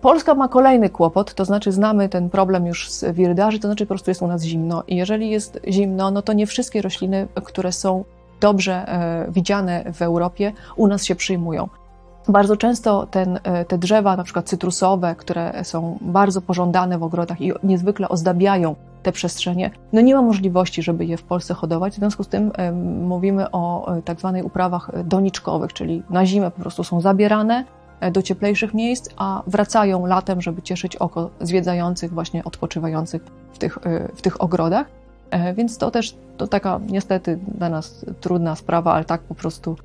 Polska 0.00 0.34
ma 0.34 0.48
kolejny 0.48 0.90
kłopot, 0.90 1.34
to 1.34 1.44
znaczy 1.44 1.72
znamy 1.72 2.08
ten 2.08 2.30
problem 2.30 2.66
już 2.66 2.90
z 2.90 3.14
wirydarzy, 3.14 3.58
to 3.58 3.68
znaczy 3.68 3.86
po 3.86 3.88
prostu 3.88 4.10
jest 4.10 4.22
u 4.22 4.26
nas 4.26 4.42
zimno. 4.42 4.82
I 4.88 4.96
jeżeli 4.96 5.30
jest 5.30 5.60
zimno, 5.68 6.10
no 6.10 6.22
to 6.22 6.32
nie 6.32 6.46
wszystkie 6.46 6.82
rośliny, 6.82 7.28
które 7.44 7.72
są 7.72 8.04
dobrze 8.40 8.86
widziane 9.28 9.84
w 9.92 10.02
Europie, 10.02 10.52
u 10.76 10.86
nas 10.86 11.04
się 11.04 11.14
przyjmują. 11.14 11.68
Bardzo 12.28 12.56
często 12.56 13.06
ten, 13.06 13.38
te 13.68 13.78
drzewa, 13.78 14.16
na 14.16 14.24
przykład 14.24 14.48
cytrusowe, 14.48 15.14
które 15.18 15.64
są 15.64 15.98
bardzo 16.00 16.40
pożądane 16.40 16.98
w 16.98 17.02
ogrodach 17.02 17.40
i 17.40 17.52
niezwykle 17.62 18.08
ozdabiają 18.08 18.74
te 19.02 19.12
przestrzenie, 19.12 19.70
no 19.92 20.00
nie 20.00 20.14
ma 20.14 20.22
możliwości, 20.22 20.82
żeby 20.82 21.04
je 21.04 21.16
w 21.16 21.22
Polsce 21.22 21.54
hodować. 21.54 21.92
W 21.92 21.96
związku 21.96 22.24
z 22.24 22.28
tym 22.28 22.52
mówimy 23.02 23.50
o 23.50 23.96
e, 23.96 24.02
tak 24.02 24.18
zwanych 24.18 24.44
uprawach 24.44 24.90
e, 24.92 25.04
doniczkowych, 25.04 25.72
czyli 25.72 26.02
na 26.10 26.26
zimę 26.26 26.50
po 26.50 26.60
prostu 26.60 26.84
są 26.84 27.00
zabierane 27.00 27.64
e, 28.00 28.10
do 28.10 28.22
cieplejszych 28.22 28.74
miejsc, 28.74 29.10
a 29.16 29.42
wracają 29.46 30.06
latem, 30.06 30.42
żeby 30.42 30.62
cieszyć 30.62 30.96
oko 30.96 31.30
zwiedzających, 31.40 32.12
właśnie 32.12 32.44
odpoczywających 32.44 33.22
w 33.52 33.58
tych, 33.58 33.78
w 34.14 34.22
tych 34.22 34.42
ogrodach. 34.42 34.86
Więc 35.54 35.78
to 35.78 35.90
też 35.90 36.16
to 36.36 36.46
taka 36.46 36.80
niestety 36.86 37.38
dla 37.58 37.68
nas 37.68 38.04
trudna 38.20 38.56
sprawa, 38.56 38.92
ale 38.92 39.04
tak 39.04 39.20
po 39.20 39.34
prostu 39.34 39.76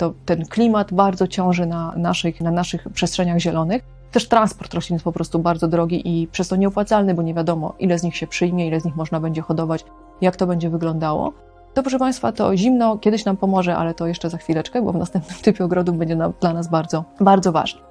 to, 0.00 0.14
ten 0.24 0.46
klimat 0.46 0.92
bardzo 0.92 1.26
ciąży 1.26 1.66
na 1.66 1.92
naszych, 1.96 2.40
na 2.40 2.50
naszych 2.50 2.88
przestrzeniach 2.94 3.38
zielonych. 3.38 3.82
Też 4.12 4.28
transport 4.28 4.74
roślin 4.74 4.94
jest 4.94 5.04
po 5.04 5.12
prostu 5.12 5.38
bardzo 5.38 5.68
drogi 5.68 6.22
i 6.22 6.28
przez 6.28 6.48
to 6.48 6.56
nieopłacalny, 6.56 7.14
bo 7.14 7.22
nie 7.22 7.34
wiadomo, 7.34 7.74
ile 7.78 7.98
z 7.98 8.02
nich 8.02 8.16
się 8.16 8.26
przyjmie, 8.26 8.68
ile 8.68 8.80
z 8.80 8.84
nich 8.84 8.96
można 8.96 9.20
będzie 9.20 9.42
hodować, 9.42 9.84
jak 10.20 10.36
to 10.36 10.46
będzie 10.46 10.70
wyglądało. 10.70 11.32
To, 11.74 11.82
proszę 11.82 11.98
Państwa, 11.98 12.32
to 12.32 12.56
zimno 12.56 12.98
kiedyś 12.98 13.24
nam 13.24 13.36
pomoże, 13.36 13.76
ale 13.76 13.94
to 13.94 14.06
jeszcze 14.06 14.30
za 14.30 14.38
chwileczkę, 14.38 14.82
bo 14.82 14.92
w 14.92 14.96
następnym 14.96 15.38
typie 15.42 15.64
ogrodów 15.64 15.96
będzie 15.96 16.16
dla 16.40 16.52
nas 16.52 16.68
bardzo, 16.68 17.04
bardzo 17.20 17.52
ważne. 17.52 17.89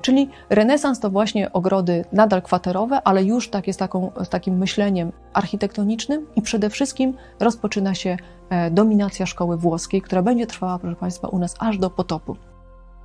Czyli 0.00 0.28
renesans 0.50 1.00
to 1.00 1.10
właśnie 1.10 1.52
ogrody 1.52 2.04
nadal 2.12 2.42
kwaterowe, 2.42 3.02
ale 3.04 3.24
już 3.24 3.50
takie 3.50 3.72
z, 3.72 3.76
taką, 3.76 4.10
z 4.24 4.28
takim 4.28 4.58
myśleniem 4.58 5.12
architektonicznym 5.32 6.26
i 6.36 6.42
przede 6.42 6.70
wszystkim 6.70 7.14
rozpoczyna 7.40 7.94
się 7.94 8.16
e, 8.50 8.70
dominacja 8.70 9.26
szkoły 9.26 9.56
włoskiej, 9.56 10.02
która 10.02 10.22
będzie 10.22 10.46
trwała, 10.46 10.78
proszę 10.78 10.96
Państwa, 10.96 11.28
u 11.28 11.38
nas 11.38 11.54
aż 11.58 11.78
do 11.78 11.90
potopu. 11.90 12.36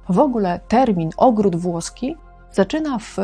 W 0.09 0.19
ogóle 0.19 0.59
termin 0.67 1.09
ogród 1.17 1.55
włoski 1.55 2.15
zaczyna 2.51 2.99
w, 2.99 3.15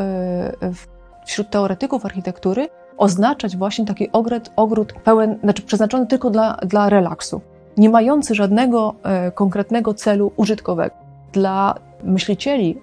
w, 0.60 0.86
wśród 1.26 1.50
teoretyków 1.50 2.04
architektury 2.04 2.68
oznaczać 2.96 3.56
właśnie 3.56 3.84
taki 3.84 4.12
ogród, 4.12 4.50
ogród 4.56 4.92
pełen, 4.92 5.38
znaczy 5.42 5.62
przeznaczony 5.62 6.06
tylko 6.06 6.30
dla, 6.30 6.56
dla 6.56 6.88
relaksu, 6.88 7.40
nie 7.76 7.90
mający 7.90 8.34
żadnego 8.34 8.94
e, 9.02 9.30
konkretnego 9.30 9.94
celu 9.94 10.32
użytkowego. 10.36 10.94
Dla 11.32 11.74
myślicieli, 12.04 12.78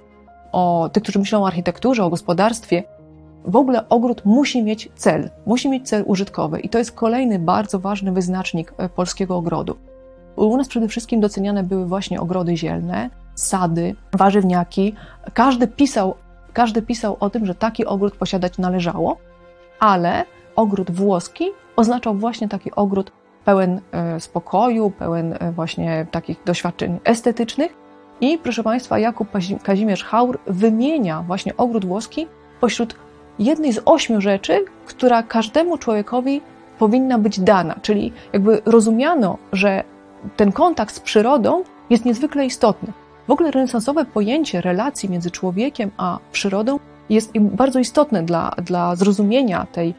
o 0.52 0.90
tych, 0.94 1.04
którzy 1.04 1.20
myślą 1.20 1.44
o 1.44 1.48
architekturze, 1.48 2.04
o 2.04 2.10
gospodarstwie, 2.10 2.84
w 3.46 3.56
ogóle 3.56 3.90
ogród 3.90 4.22
musi 4.26 4.64
mieć 4.64 4.90
cel, 4.96 5.30
musi 5.46 5.70
mieć 5.70 5.88
cel 5.88 6.04
użytkowy 6.08 6.60
i 6.60 6.70
to 6.70 6.78
jest 6.78 6.92
kolejny 6.92 7.40
bardzo 7.40 7.80
ważny 7.80 8.12
wyznacznik 8.12 8.74
e, 8.78 8.90
polskiego 8.90 9.36
ogrodu. 9.38 9.76
U 10.36 10.58
nas 10.58 10.68
przede 10.68 10.88
wszystkim 10.88 11.20
doceniane 11.20 11.64
były 11.64 11.86
właśnie 11.86 12.22
ogrody 12.22 12.58
zielne, 12.58 13.10
sady, 13.36 13.96
warzywniaki. 14.14 14.96
Każdy 15.34 15.68
pisał 15.68 16.16
każdy 16.54 16.82
pisał 16.82 17.18
o 17.20 17.30
tym, 17.30 17.46
że 17.46 17.56
taki 17.56 17.86
ogród 17.86 18.16
posiadać 18.16 18.58
należało, 18.58 19.18
ale 19.80 20.26
ogród 20.56 20.92
włoski 20.92 21.46
oznaczał 21.76 22.16
właśnie 22.16 22.50
taki 22.50 22.72
ogród 22.76 23.12
pełen 23.46 23.82
e, 23.92 24.20
spokoju, 24.20 24.92
pełen 24.92 25.36
e, 25.40 25.52
właśnie 25.52 26.08
takich 26.12 26.44
doświadczeń 26.46 27.00
estetycznych. 27.04 27.74
I 28.22 28.38
proszę 28.38 28.64
Państwa, 28.64 29.00
Jakub 29.00 29.28
Kazimierz 29.64 30.04
Haur 30.04 30.40
wymienia 30.48 31.24
właśnie 31.28 31.58
ogród 31.58 31.86
włoski 31.86 32.28
pośród 32.60 32.96
jednej 33.40 33.74
z 33.74 33.82
ośmiu 33.86 34.22
rzeczy, 34.22 34.66
która 34.86 35.24
każdemu 35.24 35.78
człowiekowi 35.78 36.42
powinna 36.80 37.18
być 37.18 37.40
dana, 37.40 37.76
czyli 37.82 38.14
jakby 38.34 38.62
rozumiano, 38.66 39.38
że 39.54 39.84
ten 40.36 40.52
kontakt 40.52 40.96
z 40.96 41.00
przyrodą 41.00 41.64
jest 41.90 42.06
niezwykle 42.06 42.46
istotny. 42.46 42.94
W 43.28 43.32
ogóle 43.32 43.52
renesansowe 43.52 44.06
pojęcie 44.06 44.62
relacji 44.62 45.10
między 45.10 45.32
człowiekiem 45.32 45.92
a 45.98 46.20
przyrodą 46.32 46.80
jest 47.10 47.38
bardzo 47.40 47.80
istotne 47.80 48.24
dla, 48.24 48.52
dla 48.66 48.96
zrozumienia 48.96 49.68
tej, 49.72 49.94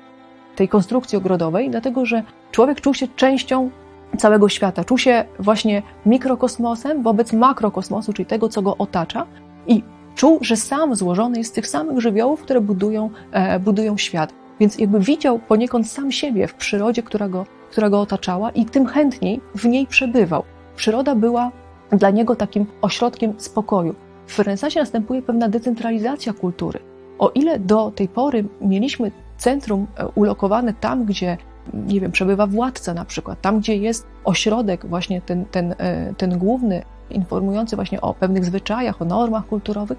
tej 0.56 0.68
konstrukcji 0.68 1.18
ogrodowej, 1.18 1.70
dlatego 1.70 2.06
że 2.06 2.22
człowiek 2.50 2.80
czuł 2.80 2.94
się 2.94 3.08
częścią 3.08 3.70
całego 4.18 4.48
świata, 4.48 4.84
czuł 4.84 4.98
się 4.98 5.24
właśnie 5.38 5.82
mikrokosmosem 6.06 7.02
wobec 7.02 7.32
makrokosmosu, 7.32 8.12
czyli 8.12 8.26
tego, 8.26 8.48
co 8.48 8.62
go 8.62 8.76
otacza, 8.76 9.26
i 9.66 9.82
czuł, 10.14 10.38
że 10.42 10.56
sam 10.56 10.94
złożony 10.94 11.38
jest 11.38 11.50
z 11.50 11.54
tych 11.54 11.66
samych 11.66 12.00
żywiołów, 12.00 12.42
które 12.42 12.60
budują, 12.60 13.10
e, 13.32 13.58
budują 13.58 13.96
świat. 13.96 14.32
Więc 14.60 14.78
jakby 14.78 15.00
widział 15.00 15.38
poniekąd 15.38 15.90
sam 15.90 16.12
siebie 16.12 16.48
w 16.48 16.54
przyrodzie, 16.54 17.02
która 17.02 17.28
go, 17.28 17.46
która 17.70 17.90
go 17.90 18.00
otaczała, 18.00 18.50
i 18.50 18.64
tym 18.64 18.86
chętniej 18.86 19.40
w 19.54 19.64
niej 19.64 19.86
przebywał. 19.86 20.42
Przyroda 20.76 21.14
była 21.14 21.50
dla 21.92 22.10
niego 22.10 22.36
takim 22.36 22.66
ośrodkiem 22.82 23.34
spokoju. 23.38 23.94
W 24.26 24.38
renesansie 24.38 24.80
następuje 24.80 25.22
pewna 25.22 25.48
decentralizacja 25.48 26.32
kultury. 26.32 26.80
O 27.18 27.30
ile 27.34 27.58
do 27.58 27.90
tej 27.90 28.08
pory 28.08 28.44
mieliśmy 28.60 29.10
centrum 29.36 29.86
e, 29.96 30.08
ulokowane 30.08 30.74
tam, 30.74 31.04
gdzie 31.04 31.36
nie 31.74 32.00
wiem, 32.00 32.12
przebywa 32.12 32.46
władca 32.46 32.94
na 32.94 33.04
przykład, 33.04 33.40
tam 33.40 33.60
gdzie 33.60 33.76
jest 33.76 34.06
ośrodek 34.24 34.86
właśnie 34.86 35.20
ten, 35.20 35.44
ten, 35.44 35.74
e, 35.78 36.14
ten 36.14 36.38
główny, 36.38 36.82
informujący 37.10 37.76
właśnie 37.76 38.00
o 38.00 38.14
pewnych 38.14 38.44
zwyczajach, 38.44 39.02
o 39.02 39.04
normach 39.04 39.46
kulturowych, 39.46 39.98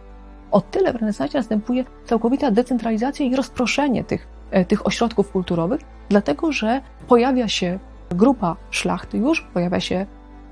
o 0.52 0.62
tyle 0.62 0.94
w 0.94 0.96
renesansie 0.96 1.38
następuje 1.38 1.86
całkowita 2.06 2.52
decentralizacja 2.52 3.26
i 3.26 3.36
rozproszenie 3.36 4.04
tych, 4.04 4.28
e, 4.52 4.66
tych 4.66 4.88
ośrodków 4.88 5.32
kulturowych, 5.32 5.82
dlatego 6.10 6.52
że 6.52 6.82
pojawia 7.08 7.48
się 7.48 7.80
grupa 8.10 8.56
szlachty 8.70 9.18
już, 9.18 9.42
pojawia 9.54 9.80
się 9.80 10.06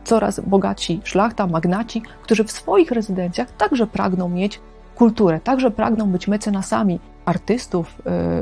coraz 0.04 0.40
bogatsi 0.40 1.02
szlachta, 1.04 1.48
magnaci, 1.48 2.02
którzy 2.22 2.44
w 2.44 2.52
swoich 2.52 2.92
rezydencjach 2.92 3.52
także 3.52 3.88
pragną 3.88 4.30
mieć 4.30 4.60
kulturę, 4.96 5.40
także 5.40 5.72
pragną 5.72 6.06
być 6.10 6.28
mecenasami 6.28 7.00
artystów, 7.30 7.96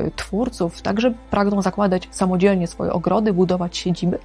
y, 0.06 0.10
twórców, 0.16 0.82
także 0.82 1.14
pragną 1.30 1.62
zakładać 1.62 2.08
samodzielnie 2.10 2.66
swoje 2.66 2.92
ogrody, 2.92 3.32
budować 3.32 3.76
siedziby. 3.76 4.18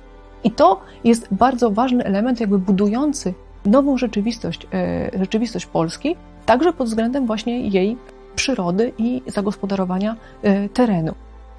I 0.44 0.52
to 0.52 0.82
jest 1.04 1.28
bardzo 1.32 1.72
ważny 1.72 2.04
element, 2.04 2.40
jakby 2.40 2.60
budujący 2.60 3.34
nową 3.66 3.98
rzeczywistość, 3.98 4.68
y, 5.14 5.20
rzeczywistość 5.20 5.66
Polski, 5.66 6.16
także 6.46 6.74
pod 6.74 6.88
względem 6.88 7.26
właśnie 7.26 7.60
jej 7.60 7.98
przyrody 8.36 8.94
i 8.98 9.22
zagospodarowania 9.28 10.16
y, 10.46 10.70
terenu. 10.70 11.14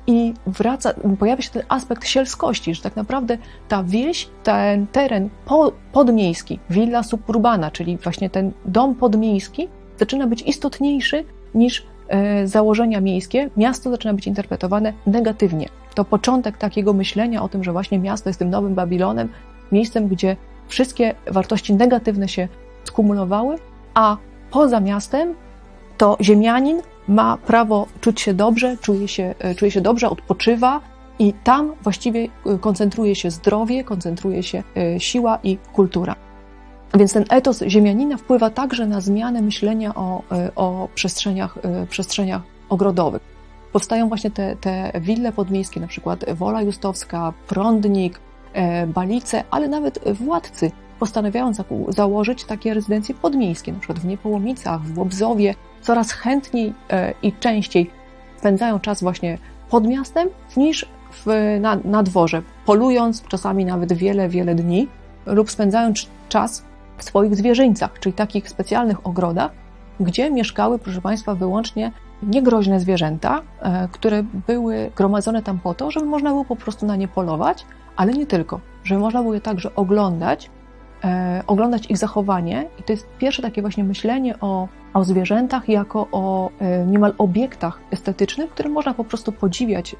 I 0.06 0.34
wraca, 0.46 0.94
pojawia 1.18 1.42
się 1.42 1.50
ten 1.50 1.62
aspekt 1.68 2.06
sielskości, 2.06 2.74
że 2.74 2.82
tak 2.82 2.96
naprawdę 2.96 3.38
ta 3.68 3.82
wieś, 3.82 4.28
ten 4.42 4.86
teren 4.86 5.28
po, 5.44 5.72
podmiejski, 5.92 6.58
villa 6.70 7.02
suburbana, 7.02 7.70
czyli 7.70 7.96
właśnie 7.96 8.30
ten 8.30 8.52
dom 8.64 8.94
podmiejski, 8.94 9.68
zaczyna 9.98 10.26
być 10.26 10.42
istotniejszy 10.42 11.24
niż 11.54 11.86
założenia 12.44 13.00
miejskie. 13.00 13.50
Miasto 13.56 13.90
zaczyna 13.90 14.14
być 14.14 14.26
interpretowane 14.26 14.92
negatywnie. 15.06 15.68
To 15.94 16.04
początek 16.04 16.58
takiego 16.58 16.92
myślenia 16.92 17.42
o 17.42 17.48
tym, 17.48 17.64
że 17.64 17.72
właśnie 17.72 17.98
miasto 17.98 18.28
jest 18.30 18.38
tym 18.38 18.50
nowym 18.50 18.74
Babilonem, 18.74 19.28
miejscem, 19.72 20.08
gdzie 20.08 20.36
wszystkie 20.68 21.14
wartości 21.30 21.74
negatywne 21.74 22.28
się 22.28 22.48
skumulowały, 22.84 23.56
a 23.94 24.16
poza 24.50 24.80
miastem 24.80 25.34
to 25.96 26.16
ziemianin 26.20 26.82
ma 27.08 27.36
prawo 27.36 27.86
czuć 28.00 28.20
się 28.20 28.34
dobrze, 28.34 28.76
czuje 28.80 29.08
się, 29.08 29.34
e, 29.38 29.54
czuje 29.54 29.70
się 29.70 29.80
dobrze, 29.80 30.10
odpoczywa 30.10 30.80
i 31.18 31.32
tam 31.44 31.72
właściwie 31.82 32.20
e, 32.46 32.58
koncentruje 32.58 33.14
się 33.14 33.30
zdrowie, 33.30 33.84
koncentruje 33.84 34.42
się 34.42 34.62
siła 34.98 35.38
i 35.42 35.58
kultura. 35.72 36.23
Więc 36.94 37.12
ten 37.12 37.24
etos 37.30 37.62
ziemianina 37.68 38.16
wpływa 38.16 38.50
także 38.50 38.86
na 38.86 39.00
zmianę 39.00 39.42
myślenia 39.42 39.94
o, 39.94 40.22
e, 40.32 40.54
o 40.54 40.88
przestrzeniach, 40.94 41.58
e, 41.62 41.86
przestrzeniach 41.86 42.42
ogrodowych. 42.68 43.22
Powstają 43.72 44.08
właśnie 44.08 44.30
te, 44.30 44.56
te 44.56 44.92
wille 45.00 45.32
podmiejskie, 45.32 45.80
na 45.80 45.86
przykład 45.86 46.24
Wola 46.32 46.62
Justowska, 46.62 47.32
Prądnik, 47.48 48.20
e, 48.52 48.86
Balice, 48.86 49.44
ale 49.50 49.68
nawet 49.68 49.98
władcy 50.12 50.70
postanawiają 50.98 51.52
założyć 51.88 52.44
takie 52.44 52.74
rezydencje 52.74 53.14
podmiejskie, 53.14 53.72
na 53.72 53.78
przykład 53.78 53.98
w 53.98 54.04
Niepołomicach, 54.04 54.82
w 54.82 54.98
Łobzowie, 54.98 55.54
coraz 55.82 56.10
chętniej 56.12 56.72
i 57.22 57.32
częściej 57.32 57.90
spędzają 58.36 58.80
czas 58.80 59.02
właśnie 59.02 59.38
pod 59.70 59.86
miastem 59.86 60.28
niż 60.56 60.86
w, 61.12 61.56
na, 61.60 61.78
na 61.84 62.02
dworze, 62.02 62.42
polując 62.66 63.22
czasami 63.22 63.64
nawet 63.64 63.92
wiele, 63.92 64.28
wiele 64.28 64.54
dni 64.54 64.88
lub 65.26 65.50
spędzając 65.50 66.06
czas 66.28 66.62
w 66.96 67.04
swoich 67.04 67.36
zwierzyńcach, 67.36 67.98
czyli 68.00 68.12
takich 68.12 68.48
specjalnych 68.48 69.06
ogrodach, 69.06 69.50
gdzie 70.00 70.30
mieszkały, 70.30 70.78
proszę 70.78 71.00
Państwa, 71.00 71.34
wyłącznie 71.34 71.92
niegroźne 72.22 72.80
zwierzęta, 72.80 73.42
e, 73.60 73.88
które 73.92 74.22
były 74.46 74.90
gromadzone 74.96 75.42
tam 75.42 75.58
po 75.58 75.74
to, 75.74 75.90
żeby 75.90 76.06
można 76.06 76.30
było 76.30 76.44
po 76.44 76.56
prostu 76.56 76.86
na 76.86 76.96
nie 76.96 77.08
polować, 77.08 77.66
ale 77.96 78.12
nie 78.12 78.26
tylko, 78.26 78.60
żeby 78.84 79.00
można 79.00 79.22
było 79.22 79.34
je 79.34 79.40
także 79.40 79.74
oglądać, 79.74 80.50
e, 81.04 81.42
oglądać 81.46 81.90
ich 81.90 81.98
zachowanie. 81.98 82.66
I 82.78 82.82
to 82.82 82.92
jest 82.92 83.06
pierwsze 83.18 83.42
takie 83.42 83.60
właśnie 83.60 83.84
myślenie 83.84 84.40
o, 84.40 84.68
o 84.94 85.04
zwierzętach 85.04 85.68
jako 85.68 86.08
o 86.12 86.50
e, 86.60 86.86
niemal 86.86 87.14
obiektach 87.18 87.80
estetycznych, 87.90 88.50
które 88.50 88.68
można 88.68 88.94
po 88.94 89.04
prostu 89.04 89.32
podziwiać 89.32 89.96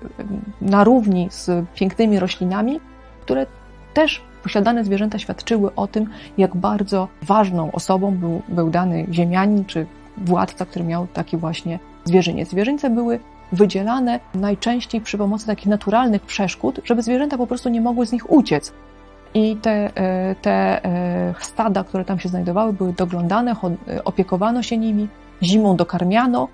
na 0.61 0.85
równi 0.85 1.29
z 1.31 1.51
pięknymi 1.75 2.19
roślinami, 2.19 2.81
które 3.23 3.47
też 3.95 4.23
posiadane 4.43 4.85
zwierzęta 4.85 5.19
świadczyły 5.19 5.75
o 5.75 5.87
tym, 5.87 6.07
jak 6.39 6.57
bardzo 6.57 7.09
ważną 7.23 7.73
osobą 7.73 8.11
był, 8.11 8.43
był 8.49 8.71
dany 8.71 9.07
ziemianin 9.13 9.65
czy 9.65 9.87
władca, 10.17 10.67
który 10.67 10.85
miał 10.85 11.07
taki 11.07 11.37
właśnie 11.37 11.79
zwierzyniec. 12.05 12.51
Zwierzyńce 12.51 12.91
były 12.91 13.21
wydzielane 13.53 14.21
najczęściej 14.35 15.01
przy 15.01 15.19
pomocy 15.19 15.47
takich 15.47 15.67
naturalnych 15.67 16.23
przeszkód, 16.23 16.81
żeby 16.85 17.03
zwierzęta 17.03 17.39
po 17.39 17.47
prostu 17.47 17.69
nie 17.69 17.81
mogły 17.81 18.07
z 18.07 18.13
nich 18.13 18.31
uciec. 18.31 18.73
I 19.35 19.57
te, 19.57 19.91
e, 19.97 20.35
te 20.35 20.85
e, 20.85 21.35
stada, 21.41 21.85
które 21.85 22.05
tam 22.05 22.19
się 22.19 22.29
znajdowały, 22.29 22.73
były 22.73 22.93
doglądane, 22.93 23.57
opiekowano 24.05 24.63
się 24.63 24.79
nimi, 24.79 25.09
zimą 25.43 25.77
dokarmiano, 25.77 26.49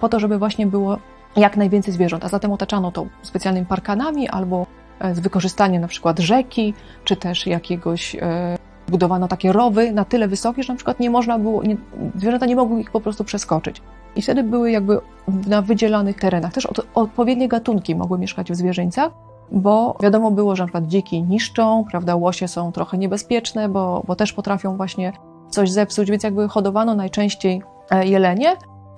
po 0.00 0.08
to, 0.08 0.20
żeby 0.20 0.38
właśnie 0.38 0.66
było 0.66 0.98
jak 1.36 1.56
najwięcej 1.56 1.94
zwierząt, 1.94 2.24
a 2.24 2.28
zatem 2.28 2.52
otaczano 2.52 2.92
to 2.92 3.06
specjalnymi 3.22 3.66
parkanami 3.66 4.28
albo 4.28 4.66
E, 4.66 4.85
z 5.12 5.20
wykorzystaniem 5.20 5.82
na 5.82 5.88
przykład 5.88 6.18
rzeki, 6.18 6.74
czy 7.04 7.16
też 7.16 7.46
jakiegoś 7.46 8.14
e, 8.14 8.58
budowano 8.88 9.28
takie 9.28 9.52
rowy 9.52 9.92
na 9.92 10.04
tyle 10.04 10.28
wysokie, 10.28 10.62
że 10.62 10.72
na 10.72 10.76
przykład 10.76 11.00
nie 11.00 11.10
można 11.10 11.38
było, 11.38 11.62
nie, 11.62 11.76
zwierzęta 12.16 12.46
nie 12.46 12.56
mogły 12.56 12.80
ich 12.80 12.90
po 12.90 13.00
prostu 13.00 13.24
przeskoczyć. 13.24 13.82
I 14.16 14.22
wtedy 14.22 14.42
były 14.42 14.70
jakby 14.70 15.00
na 15.46 15.62
wydzielanych 15.62 16.16
terenach. 16.16 16.52
Też 16.52 16.66
od, 16.66 16.86
odpowiednie 16.94 17.48
gatunki 17.48 17.94
mogły 17.94 18.18
mieszkać 18.18 18.52
w 18.52 18.54
zwierzyńcach, 18.54 19.12
bo 19.52 19.96
wiadomo 20.02 20.30
było, 20.30 20.56
że 20.56 20.62
na 20.62 20.66
przykład 20.66 20.86
dziki 20.86 21.22
niszczą, 21.22 21.84
prawda, 21.90 22.16
łosie 22.16 22.48
są 22.48 22.72
trochę 22.72 22.98
niebezpieczne, 22.98 23.68
bo, 23.68 24.02
bo 24.06 24.16
też 24.16 24.32
potrafią 24.32 24.76
właśnie 24.76 25.12
coś 25.50 25.70
zepsuć, 25.70 26.10
więc 26.10 26.22
jakby 26.22 26.48
hodowano 26.48 26.94
najczęściej 26.94 27.62
e, 27.90 28.06
jelenie, 28.06 28.56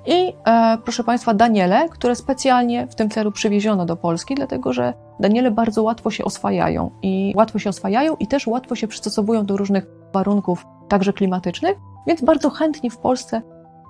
i 0.08 0.34
e, 0.46 0.78
proszę 0.84 1.04
Państwa, 1.04 1.34
Daniele, 1.34 1.88
które 1.88 2.16
specjalnie 2.16 2.86
w 2.86 2.94
tym 2.94 3.10
celu 3.10 3.32
przywieziono 3.32 3.86
do 3.86 3.96
Polski, 3.96 4.34
dlatego 4.34 4.72
że 4.72 4.94
Daniele 5.20 5.50
bardzo 5.50 5.82
łatwo 5.82 6.10
się 6.10 6.24
oswajają 6.24 6.90
i 7.02 7.34
łatwo 7.36 7.58
się 7.58 7.70
oswajają 7.70 8.16
i 8.16 8.26
też 8.26 8.46
łatwo 8.46 8.74
się 8.74 8.88
przystosowują 8.88 9.46
do 9.46 9.56
różnych 9.56 9.86
warunków, 10.12 10.66
także 10.88 11.12
klimatycznych, 11.12 11.76
więc 12.06 12.22
bardzo 12.22 12.50
chętnie 12.50 12.90
w 12.90 12.98
Polsce 12.98 13.42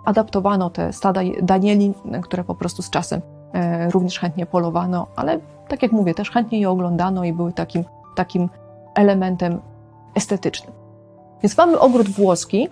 adaptowano 0.04 0.70
te 0.70 0.92
stada 0.92 1.20
Danieli, 1.42 1.92
które 2.22 2.44
po 2.44 2.54
prostu 2.54 2.82
z 2.82 2.90
czasem 2.90 3.20
e, 3.52 3.90
również 3.90 4.18
chętnie 4.18 4.46
polowano, 4.46 5.06
ale 5.16 5.40
tak 5.68 5.82
jak 5.82 5.92
mówię, 5.92 6.14
też 6.14 6.30
chętnie 6.30 6.60
je 6.60 6.70
oglądano 6.70 7.24
i 7.24 7.32
były 7.32 7.52
takim, 7.52 7.84
takim 8.16 8.48
elementem 8.94 9.60
estetycznym. 10.14 10.72
Więc 11.42 11.56
mamy 11.56 11.78
ogród 11.78 12.08
włoski 12.08 12.68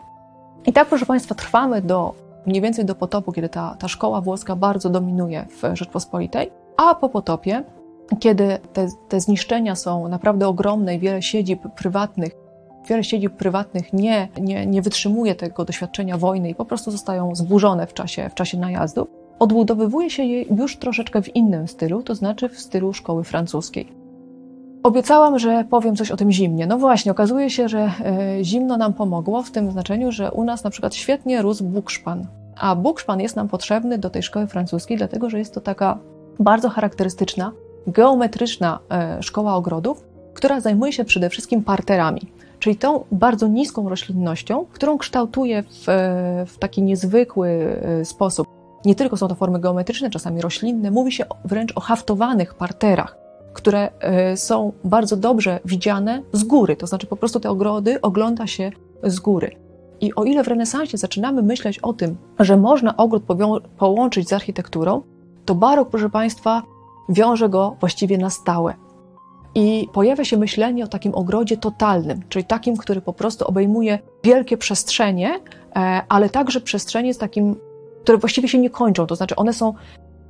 i 0.66 0.72
tak, 0.72 0.88
proszę 0.88 1.06
Państwa, 1.06 1.34
trwamy 1.34 1.82
do 1.82 2.25
mniej 2.46 2.62
więcej 2.62 2.84
do 2.84 2.94
potopu, 2.94 3.32
kiedy 3.32 3.48
ta, 3.48 3.76
ta 3.78 3.88
szkoła 3.88 4.20
włoska 4.20 4.56
bardzo 4.56 4.90
dominuje 4.90 5.46
w 5.62 5.76
Rzeczpospolitej, 5.76 6.50
a 6.76 6.94
po 6.94 7.08
potopie, 7.08 7.64
kiedy 8.20 8.58
te, 8.72 8.88
te 9.08 9.20
zniszczenia 9.20 9.74
są 9.74 10.08
naprawdę 10.08 10.48
ogromne 10.48 10.94
i 10.94 10.98
wiele 10.98 11.22
siedzib 11.22 11.60
prywatnych, 11.76 12.32
wiele 12.88 13.04
siedzib 13.04 13.36
prywatnych 13.36 13.92
nie, 13.92 14.28
nie, 14.40 14.66
nie 14.66 14.82
wytrzymuje 14.82 15.34
tego 15.34 15.64
doświadczenia 15.64 16.18
wojny 16.18 16.50
i 16.50 16.54
po 16.54 16.64
prostu 16.64 16.90
zostają 16.90 17.34
zburzone 17.34 17.86
w 17.86 17.94
czasie, 17.94 18.28
w 18.30 18.34
czasie 18.34 18.58
najazdu, 18.58 19.08
odbudowywuje 19.38 20.10
się 20.10 20.24
je 20.24 20.42
już 20.42 20.76
troszeczkę 20.76 21.22
w 21.22 21.36
innym 21.36 21.68
stylu, 21.68 22.02
to 22.02 22.14
znaczy 22.14 22.48
w 22.48 22.60
stylu 22.60 22.92
szkoły 22.92 23.24
francuskiej. 23.24 24.05
Obiecałam, 24.86 25.38
że 25.38 25.64
powiem 25.70 25.96
coś 25.96 26.10
o 26.10 26.16
tym 26.16 26.32
zimnie. 26.32 26.66
No 26.66 26.78
właśnie, 26.78 27.12
okazuje 27.12 27.50
się, 27.50 27.68
że 27.68 27.78
e, 27.80 28.44
zimno 28.44 28.76
nam 28.76 28.92
pomogło 28.92 29.42
w 29.42 29.50
tym 29.50 29.70
znaczeniu, 29.70 30.12
że 30.12 30.30
u 30.30 30.44
nas 30.44 30.64
na 30.64 30.70
przykład 30.70 30.94
świetnie 30.94 31.42
rósł 31.42 31.64
bukszpan. 31.64 32.26
A 32.56 32.76
bukszpan 32.76 33.20
jest 33.20 33.36
nam 33.36 33.48
potrzebny 33.48 33.98
do 33.98 34.10
tej 34.10 34.22
szkoły 34.22 34.46
francuskiej, 34.46 34.96
dlatego 34.96 35.30
że 35.30 35.38
jest 35.38 35.54
to 35.54 35.60
taka 35.60 35.98
bardzo 36.40 36.68
charakterystyczna, 36.68 37.52
geometryczna 37.86 38.78
e, 38.90 39.22
szkoła 39.22 39.54
ogrodów, 39.54 40.04
która 40.34 40.60
zajmuje 40.60 40.92
się 40.92 41.04
przede 41.04 41.30
wszystkim 41.30 41.64
parterami, 41.64 42.20
czyli 42.58 42.76
tą 42.76 43.04
bardzo 43.12 43.48
niską 43.48 43.88
roślinnością, 43.88 44.66
którą 44.72 44.98
kształtuje 44.98 45.62
w, 45.62 45.88
e, 45.88 46.46
w 46.46 46.58
taki 46.58 46.82
niezwykły 46.82 47.80
sposób. 48.04 48.48
Nie 48.84 48.94
tylko 48.94 49.16
są 49.16 49.28
to 49.28 49.34
formy 49.34 49.58
geometryczne, 49.58 50.10
czasami 50.10 50.40
roślinne, 50.40 50.90
mówi 50.90 51.12
się 51.12 51.24
wręcz 51.44 51.72
o 51.76 51.80
haftowanych 51.80 52.54
parterach 52.54 53.25
które 53.56 53.88
e, 54.00 54.36
są 54.36 54.72
bardzo 54.84 55.16
dobrze 55.16 55.60
widziane 55.64 56.22
z 56.32 56.44
góry, 56.44 56.76
to 56.76 56.86
znaczy 56.86 57.06
po 57.06 57.16
prostu 57.16 57.40
te 57.40 57.50
ogrody 57.50 58.00
ogląda 58.00 58.46
się 58.46 58.70
z 59.02 59.20
góry. 59.20 59.56
I 60.00 60.14
o 60.14 60.24
ile 60.24 60.44
w 60.44 60.48
renesansie 60.48 60.98
zaczynamy 60.98 61.42
myśleć 61.42 61.78
o 61.78 61.92
tym, 61.92 62.16
że 62.38 62.56
można 62.56 62.96
ogród 62.96 63.22
połączyć 63.78 64.28
z 64.28 64.32
architekturą, 64.32 65.02
to 65.44 65.54
barok, 65.54 65.90
proszę 65.90 66.10
Państwa, 66.10 66.62
wiąże 67.08 67.48
go 67.48 67.76
właściwie 67.80 68.18
na 68.18 68.30
stałe. 68.30 68.74
I 69.54 69.88
pojawia 69.92 70.24
się 70.24 70.36
myślenie 70.36 70.84
o 70.84 70.88
takim 70.88 71.14
ogrodzie 71.14 71.56
totalnym, 71.56 72.20
czyli 72.28 72.44
takim, 72.44 72.76
który 72.76 73.00
po 73.00 73.12
prostu 73.12 73.46
obejmuje 73.46 73.98
wielkie 74.24 74.56
przestrzenie, 74.56 75.40
e, 75.76 76.02
ale 76.08 76.28
także 76.28 76.60
przestrzenie 76.60 77.14
z 77.14 77.18
takim, 77.18 77.56
które 78.02 78.18
właściwie 78.18 78.48
się 78.48 78.58
nie 78.58 78.70
kończą, 78.70 79.06
to 79.06 79.16
znaczy 79.16 79.36
one 79.36 79.52
są 79.52 79.74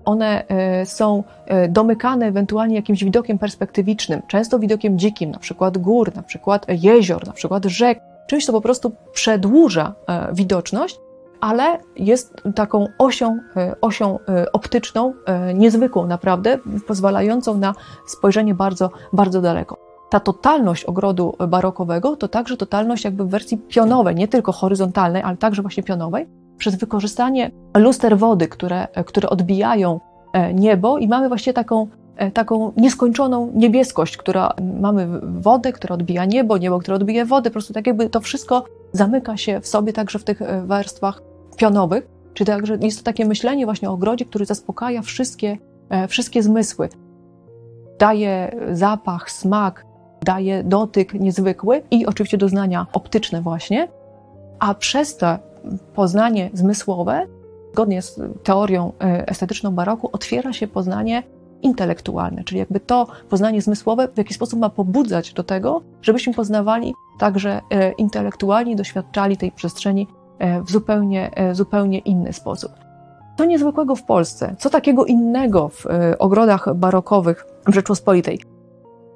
one 0.06 0.44
są 0.84 1.24
domykane 1.68 2.26
ewentualnie 2.26 2.76
jakimś 2.76 3.04
widokiem 3.04 3.38
perspektywicznym, 3.38 4.22
często 4.28 4.58
widokiem 4.58 4.98
dzikim, 4.98 5.30
na 5.30 5.38
przykład 5.38 5.78
gór, 5.78 6.14
na 6.14 6.22
przykład 6.22 6.66
jezior, 6.68 7.26
na 7.26 7.32
przykład 7.32 7.64
rzek, 7.64 8.00
czymś, 8.26 8.46
co 8.46 8.52
po 8.52 8.60
prostu 8.60 8.92
przedłuża 9.12 9.94
widoczność, 10.32 11.00
ale 11.40 11.78
jest 11.96 12.42
taką 12.54 12.86
osią, 12.98 13.38
osią 13.80 14.18
optyczną, 14.52 15.14
niezwykłą 15.54 16.06
naprawdę, 16.06 16.58
pozwalającą 16.86 17.58
na 17.58 17.74
spojrzenie 18.06 18.54
bardzo, 18.54 18.90
bardzo 19.12 19.40
daleko. 19.40 19.76
Ta 20.10 20.20
totalność 20.20 20.84
ogrodu 20.84 21.36
barokowego 21.48 22.16
to 22.16 22.28
także 22.28 22.56
totalność 22.56 23.04
jakby 23.04 23.24
w 23.24 23.28
wersji 23.28 23.58
pionowej, 23.58 24.14
nie 24.14 24.28
tylko 24.28 24.52
horyzontalnej, 24.52 25.22
ale 25.22 25.36
także 25.36 25.62
właśnie 25.62 25.82
pionowej, 25.82 26.26
przez 26.58 26.74
wykorzystanie 26.74 27.50
luster 27.76 28.18
wody, 28.18 28.48
które, 28.48 28.88
które 29.06 29.30
odbijają 29.30 30.00
e, 30.32 30.54
niebo 30.54 30.98
i 30.98 31.08
mamy 31.08 31.28
właśnie 31.28 31.52
taką, 31.52 31.86
e, 32.16 32.30
taką 32.30 32.72
nieskończoną 32.76 33.52
niebieskość, 33.54 34.16
która 34.16 34.54
mamy 34.80 35.08
wodę, 35.22 35.72
która 35.72 35.94
odbija 35.94 36.24
niebo, 36.24 36.58
niebo, 36.58 36.78
które 36.78 36.94
odbija 36.94 37.24
wodę, 37.24 37.50
po 37.50 37.54
prostu 37.54 37.74
tak 37.74 37.86
jakby 37.86 38.10
to 38.10 38.20
wszystko 38.20 38.64
zamyka 38.92 39.36
się 39.36 39.60
w 39.60 39.66
sobie 39.66 39.92
także 39.92 40.18
w 40.18 40.24
tych 40.24 40.42
e, 40.42 40.66
warstwach 40.66 41.22
pionowych, 41.56 42.08
czyli 42.34 42.46
także 42.46 42.78
jest 42.80 42.98
to 42.98 43.04
takie 43.04 43.24
myślenie 43.24 43.64
właśnie 43.64 43.90
o 43.90 43.92
ogrodzie, 43.92 44.24
który 44.24 44.46
zaspokaja 44.46 45.02
wszystkie, 45.02 45.58
wszystkie 46.08 46.42
zmysły. 46.42 46.88
Daje 47.98 48.56
zapach, 48.72 49.30
smak, 49.30 49.86
daje 50.26 50.64
dotyk 50.64 51.14
niezwykły 51.14 51.82
i 51.90 52.06
oczywiście 52.06 52.38
doznania 52.38 52.86
optyczne 52.92 53.42
właśnie, 53.42 53.88
a 54.58 54.74
przez 54.74 55.16
to 55.16 55.38
poznanie 55.94 56.50
zmysłowe, 56.52 57.26
zgodnie 57.72 58.02
z 58.02 58.20
teorią 58.42 58.92
e, 59.00 59.29
estetyczną 59.29 59.70
baroku, 59.70 60.09
otwiera 60.12 60.52
się 60.52 60.68
poznanie 60.68 61.22
intelektualne, 61.62 62.44
czyli 62.44 62.59
jakby 62.59 62.81
to 62.81 63.07
poznanie 63.29 63.62
zmysłowe 63.62 64.09
w 64.09 64.18
jakiś 64.18 64.37
sposób 64.37 64.61
ma 64.61 64.70
pobudzać 64.70 65.33
do 65.33 65.44
tego, 65.44 65.83
żebyśmy 66.02 66.35
poznawali 66.35 66.94
także 67.18 67.61
e, 67.70 67.92
intelektualnie, 67.92 68.76
doświadczali 68.76 69.37
tej 69.37 69.52
przestrzeni 69.52 70.07
e, 70.38 70.62
w 70.62 70.70
zupełnie, 70.70 71.31
zupełnie 71.52 71.98
inny 71.98 72.33
sposób. 72.33 72.72
Co 73.38 73.44
niezwykłego 73.44 73.96
w 73.96 74.02
Polsce, 74.02 74.57
co 74.59 74.70
takiego 74.70 75.05
innego 75.05 75.68
w 75.68 75.85
ogrodach 76.18 76.74
barokowych 76.74 77.46
w 77.66 77.74
Rzeczpospolitej? 77.74 78.40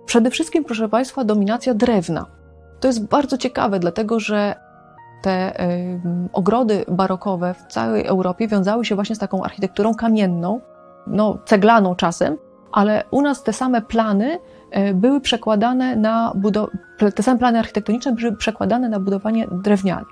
Przede 0.06 0.30
wszystkim, 0.30 0.64
proszę 0.64 0.88
Państwa, 0.88 1.24
dominacja 1.24 1.74
drewna. 1.74 2.26
To 2.80 2.88
jest 2.88 3.06
bardzo 3.06 3.38
ciekawe, 3.38 3.78
dlatego 3.78 4.20
że 4.20 4.54
te 5.22 5.52
ogrody 6.32 6.84
barokowe 6.88 7.54
w 7.54 7.72
całej 7.72 8.06
Europie 8.06 8.48
wiązały 8.48 8.84
się 8.84 8.94
właśnie 8.94 9.16
z 9.16 9.18
taką 9.18 9.42
architekturą 9.42 9.94
kamienną, 9.94 10.60
no, 11.06 11.38
ceglaną 11.44 11.94
czasem, 11.94 12.36
ale 12.72 13.04
u 13.10 13.22
nas 13.22 13.42
te 13.42 13.52
same 13.52 13.82
plany 13.82 14.38
y, 14.88 14.94
były 14.94 15.20
przekładane 15.20 15.96
na 15.96 16.32
te 17.14 17.22
same 17.22 17.38
plany 17.38 17.58
architektoniczne 17.58 18.12
były 18.12 18.36
przekładane 18.36 18.88
na 18.88 19.00
budowanie 19.00 19.46
drewniane. 19.52 20.04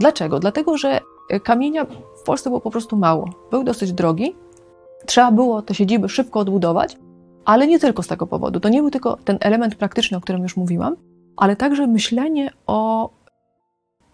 Dlaczego? 0.00 0.38
Dlatego, 0.38 0.76
że 0.76 1.00
kamienia 1.42 1.84
w 2.20 2.22
Polsce 2.24 2.50
było 2.50 2.60
po 2.60 2.70
prostu 2.70 2.96
mało. 2.96 3.28
Był 3.50 3.64
dosyć 3.64 3.92
drogi, 3.92 4.36
trzeba 5.06 5.30
było 5.30 5.62
te 5.62 5.74
siedziby 5.74 6.08
szybko 6.08 6.40
odbudować, 6.40 6.98
ale 7.44 7.66
nie 7.66 7.78
tylko 7.78 8.02
z 8.02 8.06
tego 8.06 8.26
powodu. 8.26 8.60
To 8.60 8.68
nie 8.68 8.80
był 8.80 8.90
tylko 8.90 9.16
ten 9.24 9.38
element 9.40 9.74
praktyczny, 9.74 10.16
o 10.16 10.20
którym 10.20 10.42
już 10.42 10.56
mówiłam, 10.56 10.96
ale 11.36 11.56
także 11.56 11.86
myślenie 11.86 12.50
o, 12.66 13.10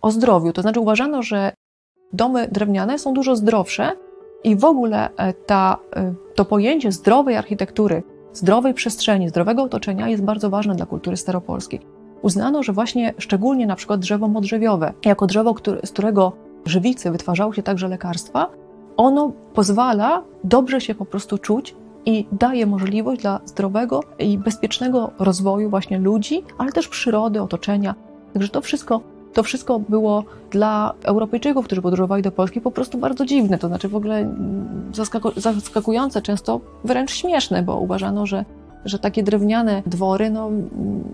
o 0.05 0.11
zdrowiu. 0.11 0.53
To 0.53 0.63
znaczy 0.63 0.81
uważano, 0.81 1.23
że 1.23 1.53
domy 2.13 2.49
drewniane 2.53 2.99
są 2.99 3.15
dużo 3.15 3.37
zdrowsze 3.37 3.93
i 4.45 4.57
w 4.57 4.65
ogóle 4.65 5.09
e, 5.17 5.33
ta, 5.33 5.77
e, 5.97 6.15
to 6.35 6.45
pojęcie 6.45 6.93
zdrowej 6.93 7.37
architektury, 7.37 8.03
zdrowej 8.33 8.75
przestrzeni, 8.75 9.29
zdrowego 9.29 9.63
otoczenia 9.63 10.09
jest 10.09 10.25
bardzo 10.25 10.51
ważne 10.51 10.75
dla 10.75 10.87
kultury 10.87 11.17
staropolskiej. 11.17 11.81
Uznano, 12.23 12.63
że 12.63 12.73
właśnie 12.73 13.15
szczególnie 13.19 13.67
na 13.67 13.77
przykład 13.77 14.01
drzewo 14.01 14.29
modrzewiowe, 14.29 14.93
jako 15.05 15.27
drzewo, 15.27 15.55
który, 15.55 15.81
z 15.87 15.91
którego 15.91 16.33
żywicy 16.67 17.11
wytwarzały 17.11 17.55
się 17.55 17.63
także 17.63 17.89
lekarstwa, 17.89 18.51
ono 18.97 19.33
pozwala 19.55 20.23
dobrze 20.45 20.81
się 20.81 20.95
po 20.95 21.05
prostu 21.05 21.39
czuć 21.39 21.75
i 22.07 22.27
daje 22.33 22.67
możliwość 22.67 23.23
dla 23.23 23.41
zdrowego 23.45 24.01
i 24.19 24.39
bezpiecznego 24.39 25.11
rozwoju 25.19 25.71
właśnie 25.71 25.99
ludzi, 25.99 26.45
ale 26.59 26.73
też 26.73 26.89
przyrody, 26.89 27.43
otoczenia. 27.43 27.95
Także 28.33 28.49
to 28.49 28.61
wszystko, 28.61 29.01
to 29.35 29.43
wszystko 29.43 29.79
było 29.79 30.25
dla 30.51 30.93
Europejczyków, 31.03 31.67
którzy 31.67 31.83
podróżowali 31.83 32.23
do 32.23 32.33
Polski, 32.33 32.61
po 32.61 32.71
prostu 32.71 32.99
bardzo 32.99 33.27
dziwne. 33.27 33.59
To 33.59 33.69
znaczy 33.69 33.89
w 33.89 33.97
ogóle 33.97 34.19
mm, 34.19 34.93
zaskaku- 34.93 35.41
zaskakujące, 35.41 36.23
często 36.23 36.61
wręcz 36.85 37.11
śmieszne, 37.11 37.63
bo 37.63 37.81
uważano, 37.81 38.27
że, 38.27 38.45
że 38.85 38.99
takie 38.99 39.23
drewniane 39.23 39.83
dwory 39.87 40.31
no, 40.31 40.47
mm, 40.49 41.05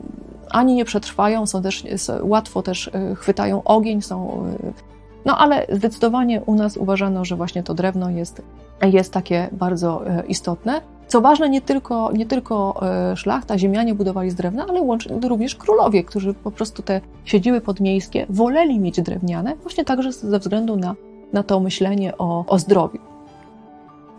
ani 0.50 0.74
nie 0.74 0.85
przetrwają, 0.85 1.46
są 1.46 1.62
też 1.62 1.85
łatwo 2.22 2.62
też 2.62 2.87
y, 2.87 3.14
chwytają 3.16 3.64
ogień, 3.64 4.02
są 4.02 4.46
y, 4.78 4.89
no 5.24 5.38
ale 5.38 5.66
zdecydowanie 5.72 6.40
u 6.40 6.54
nas 6.54 6.76
uważano, 6.76 7.24
że 7.24 7.37
właśnie 7.37 7.62
to 7.62 7.74
drewno 7.74 8.11
jest, 8.11 8.42
jest 8.83 9.12
takie 9.12 9.48
bardzo 9.52 10.06
e, 10.06 10.22
istotne. 10.28 10.80
Co 11.09 11.20
ważne, 11.20 11.48
nie 11.48 11.61
tylko, 11.61 12.12
nie 12.12 12.26
tylko 12.26 12.80
e, 12.83 13.16
szlachta, 13.16 13.59
ziemianie 13.59 13.94
budowali 13.94 14.30
z 14.30 14.35
drewna, 14.35 14.66
ale 14.68 14.80
również 15.28 15.54
królowie, 15.54 16.04
którzy 16.04 16.35
po 16.35 16.50
prostu 16.50 16.83
te 16.83 17.00
siedziby 17.24 17.61
podmiejskie 17.61 18.26
woleli 18.28 18.80
mieć 18.80 19.00
drewniane, 19.00 19.56
właśnie 19.56 19.85
także 19.85 20.12
ze 20.12 20.38
względu 20.38 20.76
na, 20.76 20.94
na 21.33 21.42
to 21.42 21.61
myślenie 21.61 22.18
o, 22.18 22.44
o 22.46 22.59
zdrowiu. 22.59 22.98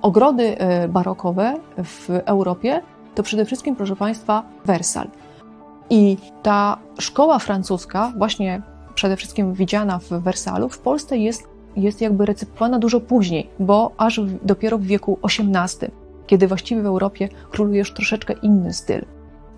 Ogrody 0.01 0.57
e, 0.57 0.87
barokowe 0.87 1.53
w 1.83 2.09
Europie 2.25 2.81
to 3.15 3.23
przede 3.23 3.45
wszystkim, 3.45 3.75
proszę 3.75 3.95
Państwa, 3.95 4.43
Wersal. 4.65 5.07
I 5.89 6.17
ta 6.43 6.77
szkoła 6.99 7.39
francuska, 7.39 8.13
właśnie 8.17 8.61
przede 8.95 9.17
wszystkim 9.17 9.53
widziana 9.53 9.99
w 9.99 10.09
Wersalu, 10.09 10.69
w 10.69 10.79
Polsce 10.79 11.17
jest, 11.17 11.47
jest 11.75 12.01
jakby 12.01 12.25
recypowana 12.25 12.79
dużo 12.79 12.99
później, 12.99 13.49
bo 13.59 13.91
aż 13.97 14.21
dopiero 14.43 14.77
w 14.77 14.83
wieku 14.83 15.19
XVIII, 15.23 15.91
kiedy 16.27 16.47
właściwie 16.47 16.81
w 16.81 16.85
Europie 16.85 17.29
króluje 17.51 17.79
już 17.79 17.93
troszeczkę 17.93 18.33
inny 18.33 18.73
styl. 18.73 19.05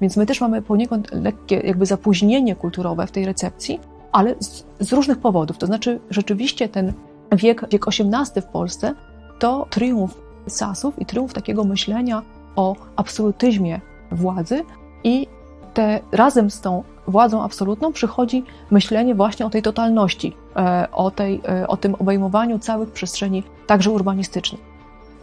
Więc 0.02 0.17
my 0.17 0.26
też 0.26 0.41
mamy 0.41 0.62
poniekąd 0.62 1.12
lekkie 1.12 1.56
jakby 1.56 1.86
zapóźnienie 1.86 2.56
kulturowe 2.56 3.08
w 3.08 3.12
tej 3.12 3.26
recepcji, 3.26 3.80
ale 4.12 4.36
z, 4.39 4.65
z 4.80 4.93
różnych 4.93 5.17
powodów. 5.17 5.58
To 5.58 5.65
znaczy 5.65 6.00
rzeczywiście 6.10 6.69
ten 6.69 6.93
wiek, 7.32 7.69
wiek 7.69 7.86
XVIII 7.88 8.41
w 8.41 8.46
Polsce 8.46 8.93
to 9.39 9.67
triumf 9.69 10.24
Sasów 10.48 11.00
i 11.00 11.06
triumf 11.06 11.34
takiego 11.34 11.63
myślenia 11.63 12.22
o 12.56 12.76
absolutyzmie 12.96 13.82
władzy 14.12 14.63
i 15.04 15.28
te, 15.74 16.00
razem 16.12 16.52
z 16.52 16.62
tą 16.62 16.84
władzą 17.08 17.44
absolutną 17.44 17.94
przychodzi 17.94 18.44
myślenie 18.72 19.16
właśnie 19.16 19.46
o 19.46 19.50
tej 19.50 19.62
totalności, 19.62 20.36
e, 20.56 20.88
o, 20.92 21.12
tej, 21.12 21.42
e, 21.50 21.68
o 21.68 21.78
tym 21.78 21.96
obejmowaniu 21.96 22.60
całych 22.60 22.92
przestrzeni, 22.92 23.44
także 23.68 23.92
urbanistycznych. 23.92 24.62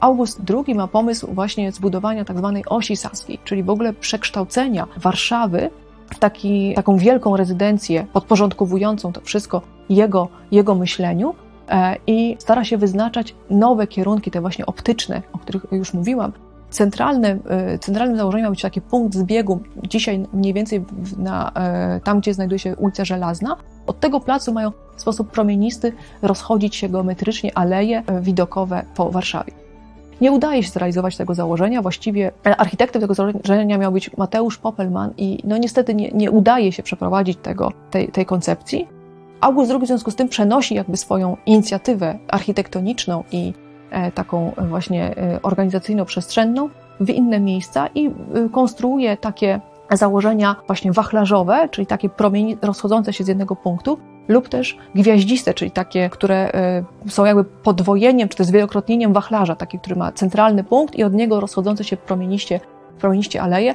August 0.01 0.41
II 0.67 0.75
ma 0.75 0.87
pomysł 0.87 1.35
właśnie 1.35 1.73
zbudowania 1.73 2.25
tak 2.25 2.39
zwanej 2.39 2.65
osi 2.67 2.97
saskiej, 2.97 3.39
czyli 3.45 3.63
w 3.63 3.71
ogóle 3.71 3.93
przekształcenia 3.93 4.87
Warszawy 4.97 5.71
w 6.15 6.19
taki, 6.19 6.75
taką 6.75 6.97
wielką 6.97 7.37
rezydencję 7.37 8.07
podporządkowującą 8.13 9.13
to 9.13 9.21
wszystko 9.21 9.63
jego, 9.89 10.29
jego 10.51 10.75
myśleniu 10.75 11.35
e, 11.69 11.97
i 12.07 12.37
stara 12.39 12.65
się 12.65 12.79
wyznaczać 12.79 13.35
nowe 13.51 13.87
kierunki, 13.87 14.31
te 14.31 14.41
właśnie 14.41 14.67
optyczne, 14.67 15.23
o 15.33 15.39
których 15.39 15.67
już 15.73 15.95
mówiłam, 15.95 16.33
Centralnym, 16.71 17.41
e, 17.49 17.79
centralnym 17.79 18.17
założeniem 18.17 18.45
ma 18.45 18.51
być 18.51 18.63
taki 18.63 18.81
punkt 18.81 19.15
zbiegu, 19.15 19.61
dzisiaj 19.89 20.27
mniej 20.33 20.55
więcej 20.55 20.85
na, 21.19 21.53
e, 21.55 22.01
tam, 22.05 22.21
gdzie 22.21 22.35
znajduje 22.35 22.59
się 22.59 22.77
ulica 22.77 23.05
Żelazna. 23.05 23.57
Od 23.87 24.01
tego 24.01 24.21
placu 24.21 24.53
mają 24.53 24.71
w 24.97 25.01
sposób 25.01 25.31
promienisty 25.31 25.93
rozchodzić 26.23 26.77
się 26.77 26.89
geometrycznie 26.89 27.59
aleje 27.59 28.03
e, 28.07 28.21
widokowe 28.21 28.83
po 28.95 29.11
Warszawie. 29.11 29.53
Nie 30.21 30.33
udaje 30.33 30.63
się 30.63 30.71
zrealizować 30.71 31.17
tego 31.17 31.35
założenia. 31.35 31.83
Właściwie 31.83 32.33
architektem 32.45 33.03
tego 33.03 33.15
założenia 33.15 33.79
miał 33.79 33.93
być 33.93 34.17
Mateusz 34.17 34.59
Popelman 34.59 35.11
i 35.17 35.39
no 35.45 35.57
niestety 35.57 35.95
nie, 35.95 36.11
nie 36.11 36.31
udaje 36.31 36.73
się 36.73 36.83
przeprowadzić 36.83 37.39
tego, 37.43 37.73
tej, 37.91 38.09
tej 38.09 38.27
koncepcji. 38.27 38.89
August 39.41 39.71
II 39.71 39.81
w 39.81 39.87
związku 39.87 40.11
z 40.11 40.17
tym 40.17 40.29
przenosi 40.29 40.75
jakby 40.75 40.97
swoją 40.97 41.37
inicjatywę 41.47 42.19
architektoniczną 42.29 43.25
i 43.33 43.53
E, 43.53 43.70
taką 44.15 44.53
właśnie 44.69 45.17
e, 45.17 45.41
organizacyjno-przestrzenną 45.43 46.69
w 47.01 47.11
inne 47.11 47.41
miejsca 47.41 47.87
i 47.95 48.07
e, 48.07 48.13
konstruuje 48.53 49.17
takie 49.17 49.61
założenia 49.93 50.57
właśnie 50.67 50.93
wachlarzowe, 50.93 51.69
czyli 51.71 51.87
takie 51.87 52.09
promienie 52.09 52.57
rozchodzące 52.63 53.13
się 53.13 53.25
z 53.25 53.29
jednego 53.29 53.57
punktu, 53.57 53.99
lub 54.29 54.49
też 54.49 54.79
gwiaździste, 54.95 55.55
czyli 55.55 55.71
takie, 55.71 56.11
które 56.11 56.53
są 57.09 57.25
jakby 57.25 57.45
podwojeniem, 57.45 58.29
czy 58.29 58.37
też 58.37 58.47
zwielokrotnieniem 58.47 59.13
wachlarza, 59.13 59.57
taki, 59.57 59.79
który 59.79 59.97
ma 59.97 60.13
centralny 60.13 60.65
punkt 60.65 60.95
i 60.95 61.05
od 61.05 61.13
niego 61.15 61.41
rozchodzące 61.41 61.85
się 61.85 61.97
promieniście, 61.97 62.61
promieniście 62.99 63.43
aleje, 63.43 63.75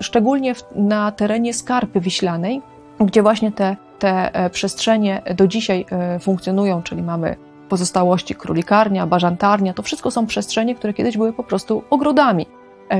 szczególnie 0.00 0.54
na 0.74 1.12
terenie 1.12 1.54
Skarpy 1.54 2.00
Wiślanej, 2.00 2.62
gdzie 3.00 3.22
właśnie 3.22 3.52
te, 3.52 3.76
te 3.98 4.30
przestrzenie 4.52 5.22
do 5.36 5.46
dzisiaj 5.46 5.86
funkcjonują, 6.20 6.82
czyli 6.82 7.02
mamy 7.02 7.36
pozostałości 7.68 8.34
królikarnia, 8.34 9.06
bażantarnia, 9.06 9.74
to 9.74 9.82
wszystko 9.82 10.10
są 10.10 10.26
przestrzenie, 10.26 10.74
które 10.74 10.94
kiedyś 10.94 11.16
były 11.16 11.32
po 11.32 11.44
prostu 11.44 11.82
ogrodami. 11.90 12.46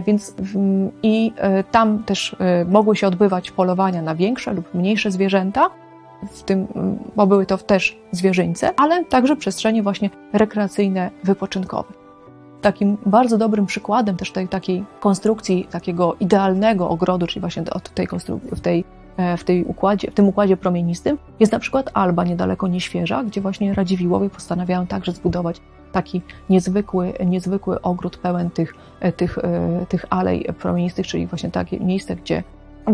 Więc 0.07 0.35
i 1.03 1.33
tam 1.71 2.05
też 2.05 2.37
mogły 2.69 2.97
się 2.97 3.07
odbywać 3.07 3.51
polowania 3.51 4.03
na 4.03 4.15
większe 4.15 4.53
lub 4.53 4.75
mniejsze 4.75 5.11
zwierzęta, 5.11 5.71
w 6.33 6.43
tym, 6.43 6.67
bo 7.17 7.27
były 7.27 7.47
to 7.47 7.59
też 7.59 7.99
zwierzyńce, 8.13 8.81
ale 8.81 9.05
także 9.05 9.37
przestrzenie 9.37 9.83
właśnie 9.83 10.11
rekreacyjne, 10.33 11.11
wypoczynkowe. 11.25 11.93
Takim 12.61 12.97
bardzo 13.07 13.39
dobrym 13.39 13.67
przykładem 13.67 14.17
też 14.17 14.33
tej 14.33 14.49
takiej 14.49 14.85
konstrukcji 15.01 15.69
takiego 15.71 16.17
idealnego 16.21 16.89
ogrodu, 16.89 17.27
czyli 17.27 17.41
właśnie 17.41 17.63
od 17.71 17.95
tej 17.95 18.07
konstrukcji, 18.07 18.51
w 18.51 18.61
tej 18.61 18.81
e, 18.81 18.85
w, 19.37 19.45
tej 19.45 19.65
układzie, 19.65 20.11
w 20.11 20.15
tym 20.15 20.29
układzie 20.29 20.57
promienistym 20.57 21.19
jest 21.41 21.53
na 21.53 21.59
przykład 21.59 21.91
Alba 21.95 22.25
niedaleko 22.25 22.69
Nieświeża, 22.69 23.25
gdzie 23.25 23.41
właśnie 23.41 23.75
Radziwiłowie 23.75 24.31
postanawiają 24.31 24.87
także 24.87 25.13
zbudować 25.13 25.61
taki 25.93 26.23
niezwykły, 26.51 27.13
niezwykły 27.27 27.81
ogród 27.81 28.17
pełen 28.17 28.51
tych, 28.51 28.75
e, 29.01 29.13
tych, 29.13 29.39
e, 29.39 29.87
tych 29.89 30.05
alej 30.11 30.45
promienistych, 30.59 31.07
czyli 31.07 31.27
właśnie 31.27 31.51
takie 31.51 31.81
miejsce, 31.81 32.17
gdzie 32.17 32.43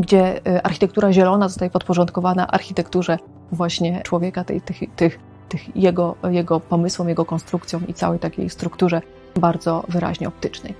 gdzie 0.01 0.47
e, 0.47 0.67
architektura 0.67 1.13
zielona 1.13 1.49
zostaje 1.49 1.71
podporządkowana 1.71 2.47
architekturze 2.47 3.19
właśnie 3.53 4.03
człowieka, 4.03 4.45
tej, 4.45 4.61
tych, 4.61 4.79
tych, 4.97 5.19
tych 5.49 5.77
jego, 5.77 6.15
jego 6.31 6.61
pomysłom, 6.61 7.09
jego 7.09 7.25
konstrukcjom 7.25 7.87
i 7.89 7.95
całej 7.95 8.19
takiej 8.19 8.51
strukturze 8.51 9.03
bardzo 9.37 9.85
wyraźnie 9.89 10.29
optycznej. 10.29 10.75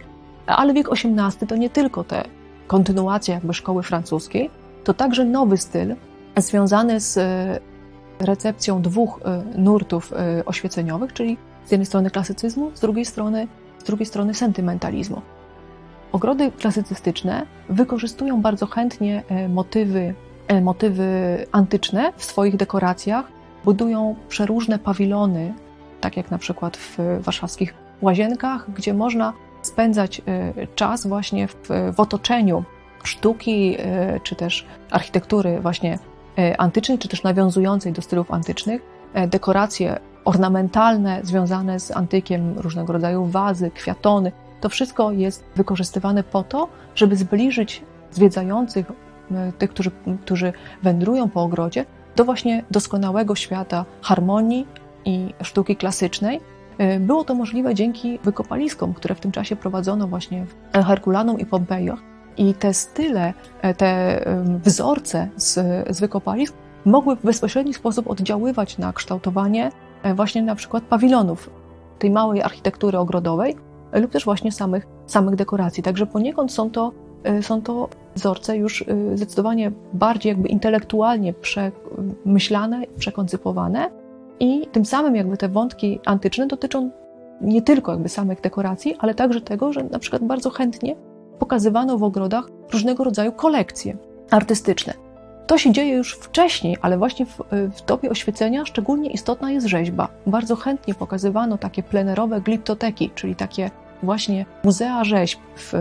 Ale 0.47 0.75
wiek 0.75 0.89
XVIII 0.93 1.49
to 1.49 1.57
nie 1.57 1.71
tylko 1.71 2.05
te 2.05 2.25
kontynuacje 2.67 3.35
jakby 3.35 3.55
szkoły 3.55 3.83
francuskiej, 3.83 4.51
to 4.85 4.95
także 4.95 5.25
nowy 5.25 5.57
styl 5.57 5.95
związany 6.37 7.01
z 7.01 7.17
e, 7.17 7.61
recepcją 8.21 8.83
dwóch 8.83 9.21
e, 9.25 9.43
nurtów 9.59 10.13
oświeceniowych, 10.47 11.13
czyli 11.13 11.39
z 11.67 11.71
jednej 11.71 11.87
strony 11.87 12.11
klasycyzmu, 12.11 12.71
z 12.75 12.81
drugiej 12.81 13.05
strony, 13.05 13.49
z 13.79 13.85
drugiej 13.85 14.07
strony 14.07 14.35
sentymentalizmu. 14.35 15.23
Ogrody 16.15 16.53
klasycystyczne 16.53 17.47
wykorzystują 17.69 18.43
bardzo 18.43 18.67
chętnie 18.67 19.23
e, 19.29 19.49
motywy, 19.49 20.15
e, 20.49 20.61
motywy 20.61 21.07
antyczne 21.53 22.13
w 22.17 22.25
swoich 22.25 22.57
dekoracjach, 22.57 23.25
budują 23.65 24.17
przeróżne 24.29 24.79
pawilony, 24.79 25.55
tak 26.01 26.17
jak 26.17 26.31
na 26.31 26.39
przykład 26.39 26.77
w 26.77 26.99
warszawskich 27.21 27.75
łazienkach, 28.03 28.71
gdzie 28.71 28.95
można 28.95 29.33
spędzać 29.63 30.23
e, 30.27 30.67
czas 30.67 31.07
właśnie 31.07 31.49
w, 31.49 31.69
w 31.95 32.01
otoczeniu 32.01 32.65
sztuki 33.05 33.77
czy 34.23 34.37
też 34.37 34.67
architektury 34.91 35.61
właśnie 35.61 35.99
antycznej, 36.59 36.99
czy 36.99 37.09
też 37.09 37.23
nawiązującej 37.23 37.93
do 37.93 38.03
stylów 38.03 38.31
antycznych, 38.31 38.83
dekoracje 39.29 40.01
ornamentalne 40.25 41.21
związane 41.23 41.81
z 41.81 41.91
antykiem, 41.91 42.59
różnego 42.59 42.93
rodzaju 42.93 43.25
wazy, 43.25 43.71
kwiatony, 43.71 44.33
to 44.61 44.69
wszystko 44.69 45.13
jest 45.13 45.45
wykorzystywane 45.57 46.23
po 46.23 46.43
to, 46.43 46.69
żeby 46.95 47.17
zbliżyć 47.17 47.83
zwiedzających, 48.11 48.87
tych, 49.59 49.71
którzy, 49.71 49.91
którzy 50.23 50.53
wędrują 50.83 51.29
po 51.29 51.43
ogrodzie, 51.43 51.85
do 52.17 52.25
właśnie 52.25 52.65
doskonałego 52.71 53.35
świata 53.35 53.85
harmonii 54.03 54.67
i 55.05 55.35
sztuki 55.43 55.77
klasycznej. 55.77 56.41
Było 57.01 57.25
to 57.25 57.35
możliwe 57.35 57.75
dzięki 57.75 58.19
wykopaliskom, 58.25 58.95
które 58.95 59.15
w 59.15 59.21
tym 59.21 59.33
czasie 59.33 59.57
prowadzono 59.57 60.09
właśnie 60.09 60.47
w 60.73 60.85
Herkulanum 60.85 61.39
i 61.39 61.47
Pompejach. 61.47 62.14
I 62.37 62.55
te 62.55 62.75
style, 62.75 63.35
e, 63.63 63.75
te 63.75 64.21
wzorce 64.65 65.29
z, 65.37 65.53
z 65.97 66.01
wykopalisk 66.01 66.55
mogły 66.85 67.17
w 67.17 67.23
bezpośredni 67.23 67.75
sposób 67.75 68.11
oddziaływać 68.11 68.79
na 68.79 68.93
kształtowanie 68.93 69.71
właśnie 70.15 70.43
na 70.43 70.55
przykład 70.55 70.85
pawilonów, 70.85 71.51
tej 71.99 72.11
małej 72.11 72.43
architektury 72.43 72.99
ogrodowej, 72.99 73.57
lub 73.93 74.11
też 74.11 74.25
właśnie 74.25 74.53
samych, 74.53 74.87
samych 75.07 75.35
dekoracji. 75.35 75.83
Także 75.83 76.07
poniekąd 76.07 76.53
są 76.53 76.71
to, 76.71 76.93
e, 77.25 77.43
są 77.43 77.63
to 77.63 77.89
wzorce 78.15 78.57
już 78.57 78.83
e, 78.83 79.17
zdecydowanie 79.17 79.73
bardziej 79.93 80.31
jakby 80.31 80.49
intelektualnie 80.49 81.35
przemyślane, 81.35 82.83
przekoncypowane 82.99 83.91
i 84.41 84.67
tym 84.73 84.85
samym 84.85 85.17
jakby 85.17 85.37
te 85.37 85.49
wątki 85.49 86.01
antyczne 86.07 86.47
dotyczą 86.47 86.91
nie 87.41 87.63
tylko 87.63 87.93
jakby 87.93 88.09
samych 88.09 88.41
dekoracji, 88.41 88.97
ale 88.99 89.15
także 89.15 89.41
tego, 89.41 89.73
że 89.73 89.85
na 89.85 89.99
przykład 89.99 90.25
bardzo 90.25 90.51
chętnie 90.51 90.97
pokazywano 91.39 91.99
w 91.99 92.03
ogrodach 92.03 92.45
różnego 92.73 93.05
rodzaju 93.05 93.33
kolekcje 93.33 93.97
artystyczne. 94.31 94.95
To 95.47 95.59
się 95.59 95.73
dzieje 95.73 95.95
już 95.95 96.15
wcześniej, 96.15 96.77
ale 96.83 96.99
właśnie 96.99 97.27
w, 97.27 97.41
w 97.51 97.85
dobie 97.87 98.11
oświecenia 98.11 98.65
szczególnie 98.65 99.11
istotna 99.11 99.51
jest 99.51 99.67
rzeźba. 99.67 100.09
Bardzo 100.27 100.57
chętnie 100.57 100.95
pokazywano 100.95 101.59
takie 101.59 101.83
plenerowe 101.83 102.41
gliptoteki, 102.41 103.11
czyli 103.15 103.37
takie 103.37 103.71
właśnie 104.03 104.47
muzea 104.65 105.05
rzeźb 105.05 105.39
w, 105.57 105.73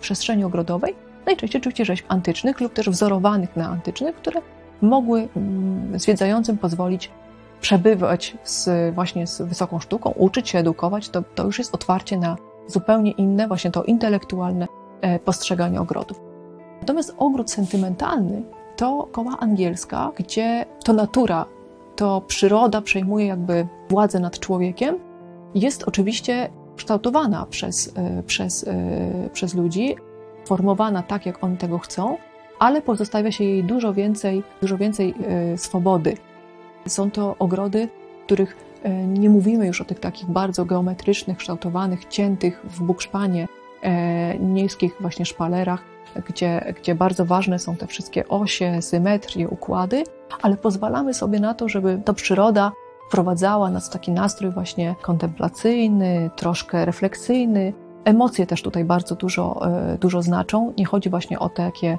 przestrzeni 0.00 0.44
ogrodowej, 0.44 0.94
najczęściej 1.26 1.60
oczywiście 1.60 1.84
rzeźb 1.84 2.04
antycznych 2.08 2.60
lub 2.60 2.72
też 2.72 2.90
wzorowanych 2.90 3.56
na 3.56 3.68
antycznych, 3.68 4.16
które 4.16 4.40
mogły 4.82 5.28
mm, 5.36 5.98
zwiedzającym 5.98 6.58
pozwolić 6.58 7.10
przebywać 7.60 8.36
z, 8.44 8.94
właśnie 8.94 9.26
z 9.26 9.42
wysoką 9.42 9.80
sztuką, 9.80 10.10
uczyć 10.10 10.48
się, 10.48 10.58
edukować, 10.58 11.08
to, 11.08 11.22
to 11.34 11.44
już 11.44 11.58
jest 11.58 11.74
otwarcie 11.74 12.16
na 12.16 12.36
zupełnie 12.68 13.10
inne, 13.10 13.48
właśnie 13.48 13.70
to 13.70 13.84
intelektualne 13.84 14.66
e, 15.00 15.18
postrzeganie 15.18 15.80
ogrodów. 15.80 16.20
Natomiast 16.80 17.14
ogród 17.18 17.50
sentymentalny 17.50 18.42
to 18.76 19.08
koła 19.12 19.36
angielska, 19.40 20.12
gdzie 20.16 20.66
to 20.84 20.92
natura, 20.92 21.46
to 21.96 22.22
przyroda 22.26 22.80
przejmuje 22.80 23.26
jakby 23.26 23.66
władzę 23.88 24.20
nad 24.20 24.38
człowiekiem, 24.38 24.98
jest 25.54 25.82
oczywiście 25.88 26.50
kształtowana 26.76 27.46
przez, 27.46 27.92
e, 27.96 28.22
przez, 28.22 28.68
e, 28.68 29.30
przez 29.32 29.54
ludzi, 29.54 29.96
formowana 30.46 31.02
tak, 31.02 31.26
jak 31.26 31.44
oni 31.44 31.56
tego 31.56 31.78
chcą, 31.78 32.16
ale 32.58 32.82
pozostawia 32.82 33.32
się 33.32 33.44
jej 33.44 33.64
dużo 33.64 33.94
więcej, 33.94 34.42
dużo 34.60 34.76
więcej 34.76 35.14
swobody. 35.56 36.16
Są 36.86 37.10
to 37.10 37.36
ogrody, 37.38 37.88
których 38.28 38.56
nie 39.06 39.30
mówimy 39.30 39.66
już 39.66 39.80
o 39.80 39.84
tych 39.84 40.00
takich 40.00 40.30
bardzo 40.30 40.64
geometrycznych, 40.64 41.38
kształtowanych, 41.38 42.04
ciętych 42.04 42.60
w 42.64 42.82
bukszpanie, 42.82 43.48
niskich 44.40 44.96
właśnie 45.00 45.26
szpalerach, 45.26 45.82
gdzie, 46.28 46.74
gdzie 46.80 46.94
bardzo 46.94 47.24
ważne 47.24 47.58
są 47.58 47.76
te 47.76 47.86
wszystkie 47.86 48.28
osie, 48.28 48.82
symetrie, 48.82 49.48
układy, 49.48 50.04
ale 50.42 50.56
pozwalamy 50.56 51.14
sobie 51.14 51.40
na 51.40 51.54
to, 51.54 51.68
żeby 51.68 52.00
to 52.04 52.14
przyroda 52.14 52.72
wprowadzała 53.08 53.70
nas 53.70 53.88
w 53.88 53.92
taki 53.92 54.12
nastrój 54.12 54.50
właśnie 54.50 54.94
kontemplacyjny, 55.02 56.30
troszkę 56.36 56.84
refleksyjny. 56.84 57.72
Emocje 58.04 58.46
też 58.46 58.62
tutaj 58.62 58.84
bardzo 58.84 59.14
dużo, 59.14 59.66
e, 59.66 59.98
dużo 59.98 60.22
znaczą. 60.22 60.72
Nie 60.78 60.84
chodzi 60.84 61.10
właśnie 61.10 61.38
o 61.38 61.48
takie 61.48 61.88
e, 61.88 61.98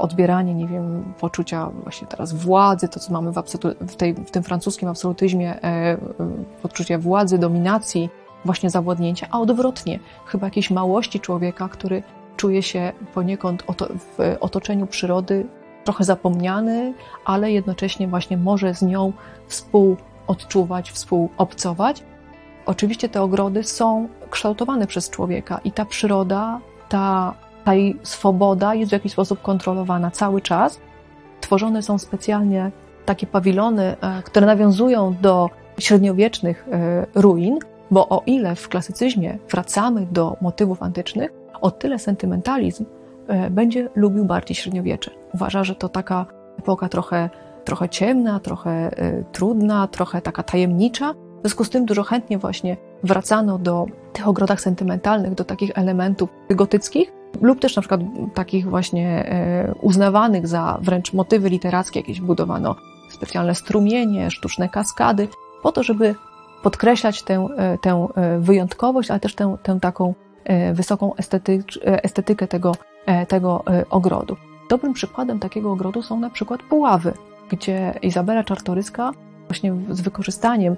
odbieranie, 0.00 0.54
nie 0.54 0.66
wiem, 0.66 1.14
poczucia 1.20 1.70
właśnie 1.82 2.06
teraz 2.06 2.32
władzy, 2.32 2.88
to 2.88 3.00
co 3.00 3.12
mamy 3.12 3.32
w, 3.32 3.42
w, 3.80 3.96
tej, 3.96 4.14
w 4.14 4.30
tym 4.30 4.42
francuskim 4.42 4.88
absolutyzmie, 4.88 5.62
e, 5.62 5.96
poczucie 6.62 6.98
władzy, 6.98 7.38
dominacji, 7.38 8.10
właśnie 8.44 8.70
zawładnięcia, 8.70 9.26
a 9.30 9.40
odwrotnie, 9.40 9.98
chyba 10.26 10.46
jakiejś 10.46 10.70
małości 10.70 11.20
człowieka, 11.20 11.68
który 11.68 12.02
czuje 12.36 12.62
się 12.62 12.92
poniekąd 13.14 13.62
w 13.98 14.36
otoczeniu 14.40 14.86
przyrody 14.86 15.46
trochę 15.84 16.04
zapomniany, 16.04 16.94
ale 17.24 17.52
jednocześnie 17.52 18.08
właśnie 18.08 18.36
może 18.36 18.74
z 18.74 18.82
nią 18.82 19.12
współ 19.46 19.96
odczuwać, 20.26 20.90
współobcować. 20.90 22.02
Oczywiście 22.66 23.08
te 23.08 23.22
ogrody 23.22 23.64
są 23.64 24.08
kształtowane 24.30 24.86
przez 24.86 25.10
człowieka 25.10 25.60
i 25.64 25.72
ta 25.72 25.84
przyroda, 25.84 26.60
ta, 26.88 27.34
ta 27.64 27.74
jej 27.74 27.98
swoboda 28.02 28.74
jest 28.74 28.90
w 28.90 28.92
jakiś 28.92 29.12
sposób 29.12 29.42
kontrolowana 29.42 30.10
cały 30.10 30.40
czas. 30.40 30.80
Tworzone 31.40 31.82
są 31.82 31.98
specjalnie 31.98 32.70
takie 33.04 33.26
pawilony, 33.26 33.96
e, 34.00 34.22
które 34.22 34.46
nawiązują 34.46 35.14
do 35.20 35.50
średniowiecznych 35.78 36.68
e, 36.72 37.06
ruin, 37.14 37.58
bo 37.90 38.08
o 38.08 38.22
ile 38.26 38.56
w 38.56 38.68
klasycyzmie 38.68 39.38
wracamy 39.50 40.06
do 40.10 40.36
motywów 40.40 40.82
antycznych, 40.82 41.30
o 41.60 41.70
tyle 41.70 41.98
sentymentalizm 41.98 42.84
e, 43.28 43.50
będzie 43.50 43.88
lubił 43.94 44.24
bardziej 44.24 44.54
średniowiecze. 44.54 45.10
Uważa, 45.34 45.64
że 45.64 45.74
to 45.74 45.88
taka 45.88 46.26
epoka 46.58 46.88
trochę 46.88 47.30
trochę 47.64 47.88
ciemna, 47.88 48.40
trochę 48.40 48.90
trudna, 49.32 49.88
trochę 49.88 50.22
taka 50.22 50.42
tajemnicza. 50.42 51.12
W 51.12 51.40
związku 51.40 51.64
z 51.64 51.70
tym 51.70 51.86
dużo 51.86 52.02
chętnie 52.02 52.38
właśnie 52.38 52.76
wracano 53.02 53.58
do 53.58 53.86
tych 54.12 54.28
ogrodach 54.28 54.60
sentymentalnych, 54.60 55.34
do 55.34 55.44
takich 55.44 55.70
elementów 55.74 56.30
gotyckich, 56.50 57.12
lub 57.40 57.60
też 57.60 57.76
na 57.76 57.82
przykład 57.82 58.00
takich 58.34 58.70
właśnie 58.70 59.08
e, 59.08 59.74
uznawanych 59.80 60.46
za 60.46 60.78
wręcz 60.82 61.12
motywy 61.12 61.48
literackie, 61.48 62.00
jakieś 62.00 62.20
budowano 62.20 62.76
specjalne 63.10 63.54
strumienie, 63.54 64.30
sztuczne 64.30 64.68
kaskady, 64.68 65.28
po 65.62 65.72
to, 65.72 65.82
żeby 65.82 66.14
podkreślać 66.62 67.22
tę, 67.22 67.46
e, 67.56 67.78
tę 67.78 68.08
e, 68.14 68.38
wyjątkowość, 68.38 69.10
ale 69.10 69.20
też 69.20 69.34
tę, 69.34 69.56
tę 69.62 69.78
taką 69.80 70.14
wysoką 70.72 71.14
estetykę 72.02 72.48
tego, 72.48 72.72
tego 73.28 73.64
ogrodu. 73.90 74.36
Dobrym 74.70 74.92
przykładem 74.92 75.38
takiego 75.38 75.72
ogrodu 75.72 76.02
są 76.02 76.20
na 76.20 76.30
przykład 76.30 76.62
Puławy, 76.62 77.12
gdzie 77.50 77.94
Izabela 78.02 78.44
Czartoryska 78.44 79.12
właśnie 79.48 79.74
z 79.90 80.00
wykorzystaniem 80.00 80.76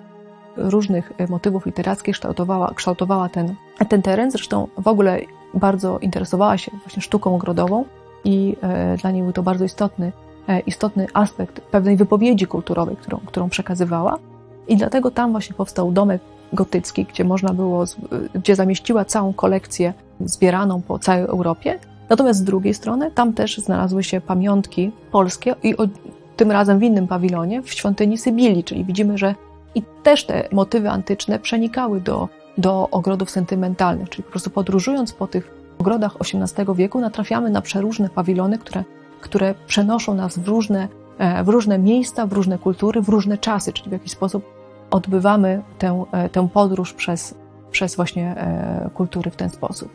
różnych 0.57 1.12
motywów 1.29 1.67
literackich 1.67 2.14
kształtowała, 2.14 2.75
kształtowała 2.75 3.29
ten, 3.29 3.55
ten 3.88 4.03
teren. 4.03 4.31
Zresztą 4.31 4.69
w 4.79 4.88
ogóle 4.88 5.21
bardzo 5.55 5.99
interesowała 5.99 6.59
się 6.59 6.73
właśnie 6.85 7.03
sztuką 7.03 7.35
ogrodową 7.35 7.85
i 8.25 8.57
dla 9.01 9.11
niej 9.11 9.23
był 9.23 9.33
to 9.33 9.43
bardzo 9.43 9.64
istotny, 9.64 10.12
istotny 10.67 11.07
aspekt 11.14 11.61
pewnej 11.61 11.97
wypowiedzi 11.97 12.47
kulturowej, 12.47 12.97
którą, 12.97 13.19
którą 13.27 13.49
przekazywała. 13.49 14.19
I 14.69 14.77
dlatego 14.77 15.11
tam 15.11 15.31
właśnie 15.31 15.55
powstał 15.57 15.93
domek 15.93 16.23
gotycki, 16.53 17.05
gdzie 17.05 17.25
można 17.25 17.55
było, 17.55 17.85
gdzie 18.35 18.57
zamieściła 18.57 19.05
całą 19.05 19.33
kolekcję 19.33 19.95
zbieraną 20.21 20.83
po 20.83 20.99
całej 20.99 21.23
Europie. 21.23 21.79
Natomiast 22.09 22.40
z 22.40 22.45
drugiej 22.45 22.75
strony 22.75 23.11
tam 23.11 23.33
też 23.33 23.59
znalazły 23.59 24.05
się 24.05 24.21
pamiątki 24.21 24.93
polskie 25.12 25.55
i 25.62 25.77
o, 25.77 25.83
tym 26.37 26.51
razem 26.51 26.79
w 26.79 26.83
innym 26.83 27.07
pawilonie, 27.07 27.62
w 27.62 27.71
świątyni 27.71 28.19
Sybilii, 28.19 28.64
czyli 28.64 28.85
widzimy, 28.85 29.19
że 29.19 29.35
i 29.75 29.83
też 30.03 30.27
te 30.27 30.49
motywy 30.53 30.91
antyczne 30.91 31.39
przenikały 31.39 32.01
do, 32.01 32.29
do 32.59 32.89
ogrodów 32.91 33.31
sentymentalnych, 33.31 34.09
czyli 34.09 34.23
po 34.23 34.31
prostu 34.31 34.51
podróżując 34.51 35.13
po 35.13 35.27
tych 35.27 35.65
ogrodach 35.79 36.17
XVIII 36.21 36.67
wieku 36.75 37.01
natrafiamy 37.01 37.51
na 37.51 37.63
przeróżne 37.63 38.09
pawilony, 38.09 38.59
które, 38.59 38.85
które 39.21 39.55
przenoszą 39.67 40.15
nas 40.15 40.39
w 40.39 40.49
różne, 40.49 40.89
e, 41.19 41.45
w 41.45 41.49
różne 41.49 41.79
miejsca, 41.79 42.27
w 42.27 42.33
różne 42.33 42.59
kultury, 42.59 43.03
w 43.03 43.09
różne 43.09 43.39
czasy, 43.39 43.73
czyli 43.73 43.89
w 43.89 43.93
jakiś 43.93 44.13
sposób 44.13 44.45
odbywamy 44.91 45.63
tę, 45.79 46.05
e, 46.13 46.29
tę 46.29 46.49
podróż 46.49 46.93
przez, 46.93 47.35
przez 47.71 47.97
właśnie 47.97 48.37
e, 48.37 48.91
kultury 48.95 49.31
w 49.31 49.37
ten 49.37 49.51
sposób. 49.51 49.91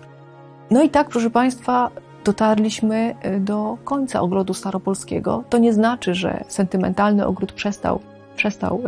No 0.72 0.84
i 0.84 0.89
tak, 0.89 1.10
proszę 1.10 1.30
Państwa, 1.30 1.89
dotarliśmy 2.26 3.15
do 3.39 3.78
końca 3.84 4.22
ogrodu 4.22 4.54
staropolskiego. 4.54 5.44
To 5.50 5.58
nie 5.58 5.74
znaczy, 5.74 6.15
że 6.15 6.44
sentymentalny 6.48 7.26
ogród 7.26 7.52
przestał, 7.52 8.00
przestał 8.39 8.82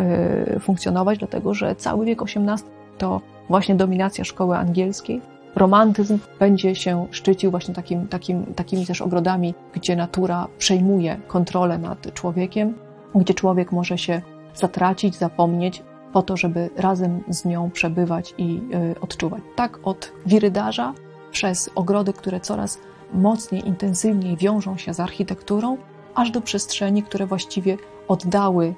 funkcjonować, 0.59 1.19
dlatego 1.19 1.53
że 1.53 1.75
cały 1.75 2.05
wiek 2.05 2.21
XVIII 2.21 2.71
to 2.97 3.21
właśnie 3.49 3.75
dominacja 3.75 4.23
szkoły 4.23 4.57
angielskiej. 4.57 5.21
Romantyzm 5.55 6.19
będzie 6.39 6.75
się 6.75 7.07
szczycił 7.11 7.51
właśnie 7.51 7.73
takim, 7.73 8.07
takim, 8.07 8.45
takimi 8.45 8.85
też 8.85 9.01
ogrodami, 9.01 9.53
gdzie 9.73 9.95
natura 9.95 10.47
przejmuje 10.57 11.17
kontrolę 11.27 11.77
nad 11.77 12.13
człowiekiem, 12.13 12.73
gdzie 13.15 13.33
człowiek 13.33 13.71
może 13.71 13.97
się 13.97 14.21
zatracić, 14.55 15.15
zapomnieć, 15.15 15.83
po 16.13 16.21
to, 16.21 16.37
żeby 16.37 16.69
razem 16.77 17.23
z 17.29 17.45
nią 17.45 17.71
przebywać 17.71 18.33
i 18.37 18.61
y, 18.95 18.99
odczuwać. 19.01 19.41
Tak 19.55 19.79
od 19.83 20.11
wirydarza 20.25 20.93
przez 21.31 21.69
ogrody, 21.75 22.13
które 22.13 22.39
coraz 22.39 22.79
mocniej, 23.13 23.67
intensywniej 23.67 24.37
wiążą 24.37 24.77
się 24.77 24.93
z 24.93 24.99
architekturą, 24.99 25.77
aż 26.15 26.31
do 26.31 26.41
przestrzeni, 26.41 27.03
które 27.03 27.25
właściwie 27.25 27.77
oddały 28.07 28.73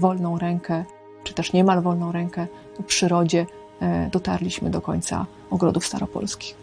wolną 0.00 0.38
rękę, 0.38 0.84
czy 1.24 1.34
też 1.34 1.52
niemal 1.52 1.82
wolną 1.82 2.12
rękę 2.12 2.46
przyrodzie, 2.86 3.46
e, 3.80 4.10
dotarliśmy 4.12 4.70
do 4.70 4.80
końca 4.80 5.26
ogrodów 5.50 5.86
staropolskich. 5.86 6.59